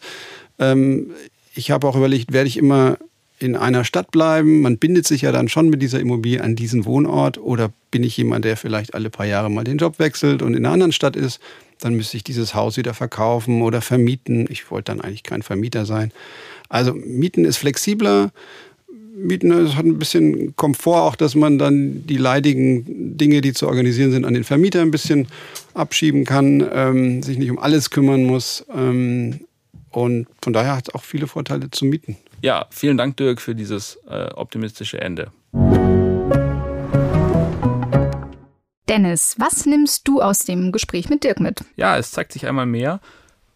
Ähm, 0.60 1.10
ich 1.56 1.72
habe 1.72 1.88
auch 1.88 1.96
überlegt, 1.96 2.32
werde 2.32 2.46
ich 2.46 2.56
immer 2.56 2.98
in 3.38 3.56
einer 3.56 3.84
Stadt 3.84 4.10
bleiben? 4.10 4.60
Man 4.60 4.78
bindet 4.78 5.06
sich 5.06 5.22
ja 5.22 5.32
dann 5.32 5.48
schon 5.48 5.68
mit 5.68 5.82
dieser 5.82 6.00
Immobilie 6.00 6.42
an 6.42 6.56
diesen 6.56 6.84
Wohnort. 6.84 7.38
Oder 7.38 7.72
bin 7.90 8.04
ich 8.04 8.16
jemand, 8.16 8.44
der 8.44 8.56
vielleicht 8.56 8.94
alle 8.94 9.10
paar 9.10 9.26
Jahre 9.26 9.50
mal 9.50 9.64
den 9.64 9.78
Job 9.78 9.98
wechselt 9.98 10.42
und 10.42 10.54
in 10.54 10.64
einer 10.64 10.72
anderen 10.72 10.92
Stadt 10.92 11.16
ist? 11.16 11.40
Dann 11.80 11.94
müsste 11.94 12.16
ich 12.16 12.24
dieses 12.24 12.54
Haus 12.54 12.76
wieder 12.76 12.94
verkaufen 12.94 13.62
oder 13.62 13.80
vermieten. 13.80 14.46
Ich 14.48 14.70
wollte 14.70 14.92
dann 14.92 15.00
eigentlich 15.00 15.24
kein 15.24 15.42
Vermieter 15.42 15.86
sein. 15.86 16.12
Also 16.68 16.94
Mieten 16.94 17.44
ist 17.44 17.56
flexibler. 17.56 18.32
Mieten 19.16 19.76
hat 19.76 19.84
ein 19.84 19.98
bisschen 19.98 20.56
Komfort, 20.56 21.02
auch 21.02 21.16
dass 21.16 21.34
man 21.34 21.58
dann 21.58 22.06
die 22.06 22.16
leidigen 22.16 23.16
Dinge, 23.16 23.40
die 23.40 23.52
zu 23.52 23.68
organisieren 23.68 24.10
sind, 24.10 24.24
an 24.24 24.34
den 24.34 24.44
Vermieter 24.44 24.82
ein 24.82 24.90
bisschen 24.90 25.28
abschieben 25.72 26.24
kann, 26.24 26.66
ähm, 26.72 27.22
sich 27.22 27.38
nicht 27.38 27.50
um 27.50 27.58
alles 27.58 27.90
kümmern 27.90 28.24
muss. 28.24 28.64
Ähm, 28.74 29.40
und 29.90 30.26
von 30.42 30.52
daher 30.52 30.76
hat 30.76 30.88
es 30.88 30.94
auch 30.94 31.04
viele 31.04 31.28
Vorteile 31.28 31.70
zu 31.70 31.84
mieten. 31.84 32.16
Ja, 32.44 32.66
vielen 32.68 32.98
Dank, 32.98 33.16
Dirk, 33.16 33.40
für 33.40 33.54
dieses 33.54 33.98
äh, 34.06 34.28
optimistische 34.34 35.00
Ende. 35.00 35.32
Dennis, 38.86 39.36
was 39.38 39.64
nimmst 39.64 40.06
du 40.06 40.20
aus 40.20 40.40
dem 40.40 40.70
Gespräch 40.70 41.08
mit 41.08 41.24
Dirk 41.24 41.40
mit? 41.40 41.64
Ja, 41.76 41.96
es 41.96 42.10
zeigt 42.10 42.32
sich 42.32 42.46
einmal 42.46 42.66
mehr. 42.66 43.00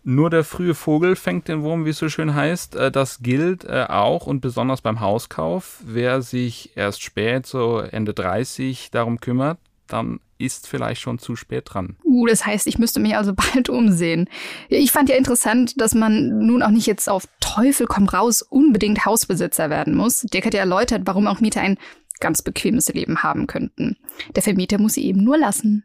Nur 0.05 0.31
der 0.31 0.43
frühe 0.43 0.73
Vogel 0.73 1.17
fängt 1.17 1.49
den 1.49 1.63
Wurm, 1.63 1.85
wie 1.85 1.91
es 1.91 1.99
so 1.99 2.09
schön 2.09 2.35
heißt. 2.35 2.77
Äh, 2.77 2.91
das 2.91 3.19
gilt 3.21 3.65
äh, 3.65 3.85
auch 3.91 4.27
und 4.27 4.41
besonders 4.41 4.81
beim 4.81 5.01
Hauskauf. 5.01 5.83
Wer 5.85 6.23
sich 6.23 6.75
erst 6.75 7.03
spät, 7.03 7.45
so 7.45 7.81
Ende 7.81 8.15
30, 8.15 8.91
darum 8.91 9.21
kümmert, 9.21 9.59
dann 9.87 10.19
ist 10.39 10.67
vielleicht 10.67 11.01
schon 11.01 11.19
zu 11.19 11.37
spät 11.37 11.65
dran. 11.67 11.97
Uh, 12.05 12.27
das 12.27 12.47
heißt, 12.47 12.67
ich 12.67 12.79
müsste 12.79 13.01
mich 13.01 13.17
also 13.17 13.35
bald 13.53 13.69
umsehen. 13.69 14.29
Ich 14.69 14.93
fand 14.93 15.09
ja 15.09 15.17
interessant, 15.17 15.81
dass 15.81 15.95
man 15.95 16.39
nun 16.39 16.63
auch 16.63 16.71
nicht 16.71 16.87
jetzt 16.87 17.09
auf 17.09 17.29
Teufel 17.41 17.87
komm 17.87 18.09
raus 18.09 18.43
unbedingt 18.43 19.05
Hausbesitzer 19.05 19.71
werden 19.71 19.97
muss. 19.97 20.21
Dirk 20.23 20.47
hat 20.47 20.55
ja 20.55 20.61
erläutert, 20.61 21.03
warum 21.05 21.27
auch 21.27 21.41
Mieter 21.41 21.61
ein 21.61 21.79
ganz 22.21 22.43
bequemes 22.43 22.89
Leben 22.89 23.23
haben 23.23 23.47
könnten. 23.47 23.97
Der 24.35 24.43
Vermieter 24.43 24.79
muss 24.79 24.95
sie 24.95 25.05
eben 25.05 25.23
nur 25.23 25.39
lassen. 25.39 25.85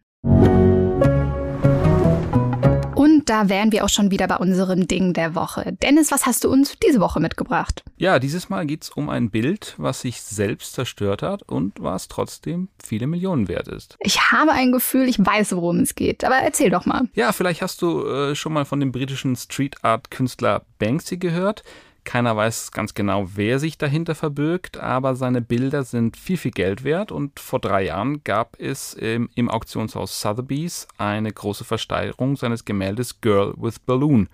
Und 3.03 3.29
da 3.29 3.49
wären 3.49 3.73
wir 3.73 3.83
auch 3.83 3.89
schon 3.89 4.11
wieder 4.11 4.29
bei 4.29 4.37
unserem 4.37 4.87
Ding 4.87 5.11
der 5.11 5.35
Woche. 5.35 5.75
Dennis, 5.81 6.09
was 6.09 6.25
hast 6.25 6.45
du 6.45 6.49
uns 6.49 6.79
diese 6.79 7.01
Woche 7.01 7.19
mitgebracht? 7.19 7.83
Ja, 7.97 8.17
dieses 8.17 8.47
Mal 8.47 8.65
geht 8.65 8.83
es 8.83 8.89
um 8.91 9.09
ein 9.09 9.29
Bild, 9.29 9.75
was 9.77 9.99
sich 9.99 10.21
selbst 10.21 10.71
zerstört 10.71 11.21
hat 11.21 11.43
und 11.43 11.83
was 11.83 12.07
trotzdem 12.07 12.69
viele 12.81 13.07
Millionen 13.07 13.49
wert 13.49 13.67
ist. 13.67 13.97
Ich 13.99 14.31
habe 14.31 14.53
ein 14.53 14.71
Gefühl, 14.71 15.09
ich 15.09 15.19
weiß, 15.19 15.53
worum 15.53 15.79
es 15.79 15.95
geht. 15.95 16.23
Aber 16.23 16.35
erzähl 16.35 16.69
doch 16.69 16.85
mal. 16.85 17.09
Ja, 17.13 17.33
vielleicht 17.33 17.61
hast 17.61 17.81
du 17.81 18.05
äh, 18.07 18.35
schon 18.35 18.53
mal 18.53 18.63
von 18.63 18.79
dem 18.79 18.93
britischen 18.93 19.35
Street 19.35 19.83
Art 19.83 20.09
Künstler 20.09 20.61
Banksy 20.79 21.17
gehört. 21.17 21.63
Keiner 22.03 22.35
weiß 22.35 22.71
ganz 22.71 22.93
genau, 22.93 23.29
wer 23.35 23.59
sich 23.59 23.77
dahinter 23.77 24.13
verbirgt, 24.13 24.77
aber 24.77 25.15
seine 25.15 25.41
Bilder 25.41 25.83
sind 25.83 26.17
viel, 26.17 26.37
viel 26.37 26.51
Geld 26.51 26.83
wert 26.83 27.11
und 27.11 27.39
vor 27.39 27.59
drei 27.59 27.83
Jahren 27.85 28.23
gab 28.23 28.59
es 28.59 28.93
im, 28.93 29.29
im 29.35 29.49
Auktionshaus 29.49 30.19
Sotheby's 30.19 30.87
eine 30.97 31.31
große 31.31 31.63
Versteigerung 31.63 32.35
seines 32.35 32.65
Gemäldes 32.65 33.21
Girl 33.21 33.53
with 33.57 33.79
Balloon 33.79 34.27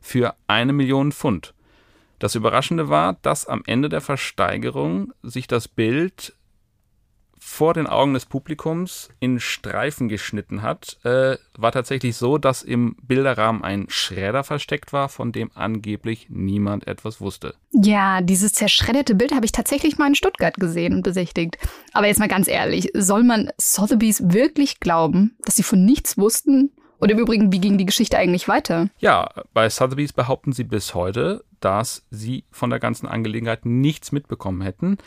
für 0.00 0.34
eine 0.48 0.72
Million 0.72 1.12
Pfund. 1.12 1.54
Das 2.18 2.34
Überraschende 2.34 2.88
war, 2.88 3.16
dass 3.22 3.46
am 3.46 3.62
Ende 3.66 3.88
der 3.88 4.00
Versteigerung 4.00 5.12
sich 5.22 5.46
das 5.46 5.68
Bild 5.68 6.34
vor 7.44 7.74
den 7.74 7.88
Augen 7.88 8.14
des 8.14 8.24
Publikums 8.24 9.10
in 9.18 9.40
Streifen 9.40 10.08
geschnitten 10.08 10.62
hat, 10.62 10.96
äh, 11.04 11.36
war 11.58 11.72
tatsächlich 11.72 12.16
so, 12.16 12.38
dass 12.38 12.62
im 12.62 12.94
Bilderrahmen 13.02 13.64
ein 13.64 13.86
Schredder 13.88 14.44
versteckt 14.44 14.92
war, 14.92 15.08
von 15.08 15.32
dem 15.32 15.50
angeblich 15.54 16.28
niemand 16.30 16.86
etwas 16.86 17.20
wusste. 17.20 17.54
Ja, 17.72 18.20
dieses 18.20 18.52
zerschredderte 18.52 19.16
Bild 19.16 19.34
habe 19.34 19.44
ich 19.44 19.50
tatsächlich 19.52 19.98
mal 19.98 20.06
in 20.06 20.14
Stuttgart 20.14 20.54
gesehen 20.54 20.94
und 20.94 21.02
besichtigt. 21.02 21.58
Aber 21.92 22.06
jetzt 22.06 22.20
mal 22.20 22.28
ganz 22.28 22.46
ehrlich, 22.46 22.90
soll 22.94 23.24
man 23.24 23.50
Sotheby's 23.58 24.32
wirklich 24.32 24.78
glauben, 24.78 25.36
dass 25.44 25.56
sie 25.56 25.64
von 25.64 25.84
nichts 25.84 26.16
wussten? 26.16 26.70
Und 26.98 27.10
im 27.10 27.18
Übrigen, 27.18 27.50
wie 27.50 27.60
ging 27.60 27.76
die 27.76 27.86
Geschichte 27.86 28.16
eigentlich 28.16 28.46
weiter? 28.46 28.88
Ja, 28.98 29.28
bei 29.52 29.68
Sotheby's 29.68 30.12
behaupten 30.12 30.52
sie 30.52 30.64
bis 30.64 30.94
heute, 30.94 31.44
dass 31.58 32.06
sie 32.10 32.44
von 32.52 32.70
der 32.70 32.78
ganzen 32.78 33.08
Angelegenheit 33.08 33.66
nichts 33.66 34.12
mitbekommen 34.12 34.62
hätten. 34.62 34.98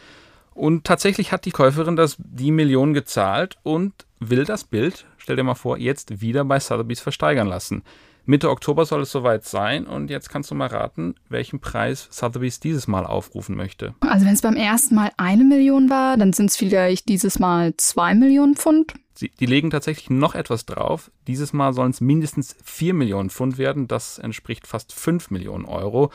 Und 0.56 0.86
tatsächlich 0.86 1.32
hat 1.32 1.46
die 1.46 1.52
Käuferin 1.52 1.98
das, 1.98 2.15
die 2.18 2.52
Million 2.52 2.94
gezahlt 2.94 3.58
und 3.62 3.94
will 4.20 4.46
das 4.46 4.63
Bild, 4.63 5.06
stell 5.18 5.36
dir 5.36 5.44
mal 5.44 5.54
vor, 5.54 5.78
jetzt 5.78 6.22
wieder 6.22 6.46
bei 6.46 6.60
Sotheby's 6.60 7.02
versteigern 7.02 7.48
lassen. 7.48 7.84
Mitte 8.28 8.50
Oktober 8.50 8.86
soll 8.86 9.02
es 9.02 9.12
soweit 9.12 9.44
sein 9.44 9.86
und 9.86 10.10
jetzt 10.10 10.30
kannst 10.30 10.50
du 10.50 10.56
mal 10.56 10.68
raten, 10.68 11.13
welchen 11.30 11.60
Preis 11.60 12.08
Sotheby's 12.10 12.60
dieses 12.60 12.88
Mal 12.88 13.06
aufrufen 13.06 13.56
möchte. 13.56 13.94
Also 14.00 14.26
wenn 14.26 14.34
es 14.34 14.41
beim 14.41 14.56
ersten 14.56 14.96
Mal 14.96 15.12
eine 15.18 15.44
Million 15.44 15.91
war, 15.91 16.18
dann 16.18 16.34
sind 16.34 16.50
es 16.50 16.58
vielleicht 16.58 17.08
dieses 17.10 17.38
Mal 17.38 17.76
zwei 17.78 18.15
Millionen 18.15 18.56
Pfund. 18.56 18.94
Sie, 19.13 19.30
die 19.39 19.46
legen 19.46 19.70
tatsächlich 19.70 20.10
noch 20.10 20.36
etwas 20.36 20.65
drauf. 20.65 21.12
Dieses 21.28 21.54
Mal 21.54 21.74
sollen 21.74 21.91
es 21.91 22.02
mindestens 22.02 22.56
vier 22.63 22.94
Millionen 22.94 23.30
Pfund 23.30 23.58
werden. 23.58 23.88
Das 23.88 24.18
entspricht 24.18 24.65
fast 24.65 24.94
fünf 24.94 25.30
Millionen 25.30 25.65
Euro. 25.65 26.12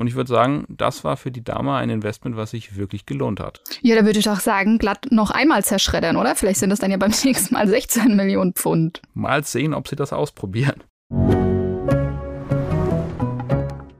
Und 0.00 0.06
ich 0.06 0.14
würde 0.14 0.28
sagen, 0.28 0.64
das 0.70 1.04
war 1.04 1.18
für 1.18 1.30
die 1.30 1.44
Dame 1.44 1.74
ein 1.74 1.90
Investment, 1.90 2.34
was 2.34 2.52
sich 2.52 2.78
wirklich 2.78 3.04
gelohnt 3.04 3.38
hat. 3.38 3.60
Ja, 3.82 3.96
da 3.96 4.06
würde 4.06 4.18
ich 4.18 4.30
auch 4.30 4.40
sagen, 4.40 4.78
glatt 4.78 5.08
noch 5.10 5.30
einmal 5.30 5.62
zerschreddern, 5.62 6.16
oder? 6.16 6.34
Vielleicht 6.34 6.58
sind 6.58 6.70
das 6.70 6.78
dann 6.78 6.90
ja 6.90 6.96
beim 6.96 7.12
nächsten 7.24 7.52
Mal 7.52 7.68
16 7.68 8.16
Millionen 8.16 8.54
Pfund. 8.54 9.02
Mal 9.12 9.44
sehen, 9.44 9.74
ob 9.74 9.88
sie 9.88 9.96
das 9.96 10.14
ausprobieren. 10.14 10.82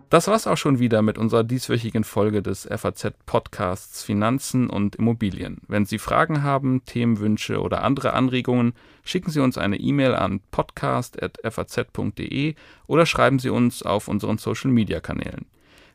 Das 0.09 0.27
war's 0.27 0.47
auch 0.47 0.57
schon 0.57 0.79
wieder 0.79 1.03
mit 1.03 1.19
unserer 1.19 1.45
dieswöchigen 1.45 2.05
Folge 2.05 2.41
des 2.41 2.67
FAZ 2.67 3.13
Podcasts 3.27 4.03
Finanzen 4.03 4.71
und 4.71 4.97
Immobilien. 4.97 5.59
Wenn 5.69 5.85
Sie 5.85 5.99
Fragen 5.99 6.43
haben, 6.43 6.83
Themenwünsche 6.87 7.61
oder 7.61 7.85
andere 7.85 8.15
Anregungen, 8.15 8.73
schicken 9.05 9.31
Sie 9.31 9.41
uns 9.41 9.59
eine 9.59 9.77
E-Mail 9.77 10.15
an 10.15 10.41
podcast.faz.de 10.51 12.55
oder 12.87 13.05
schreiben 13.05 13.39
Sie 13.39 13.51
uns 13.51 13.83
auf 13.83 14.09
unseren 14.09 14.39
Social 14.39 14.71
Media 14.71 15.01
Kanälen. 15.01 15.45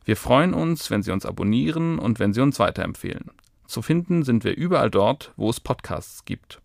Wir 0.06 0.16
freuen 0.16 0.54
uns, 0.54 0.88
wenn 0.92 1.02
Sie 1.02 1.10
uns 1.10 1.26
abonnieren 1.26 1.98
und 1.98 2.20
wenn 2.20 2.32
Sie 2.32 2.40
uns 2.40 2.60
weiterempfehlen. 2.60 3.32
Zu 3.66 3.82
finden 3.82 4.22
sind 4.22 4.44
wir 4.44 4.56
überall 4.56 4.88
dort, 4.88 5.32
wo 5.36 5.50
es 5.50 5.58
Podcasts 5.58 6.24
gibt. 6.24 6.62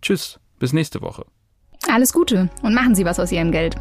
Tschüss, 0.00 0.38
bis 0.60 0.72
nächste 0.72 1.02
Woche. 1.02 1.26
Alles 1.88 2.12
Gute 2.12 2.50
und 2.62 2.72
machen 2.72 2.94
Sie 2.94 3.04
was 3.04 3.18
aus 3.18 3.32
Ihrem 3.32 3.50
Geld. 3.50 3.74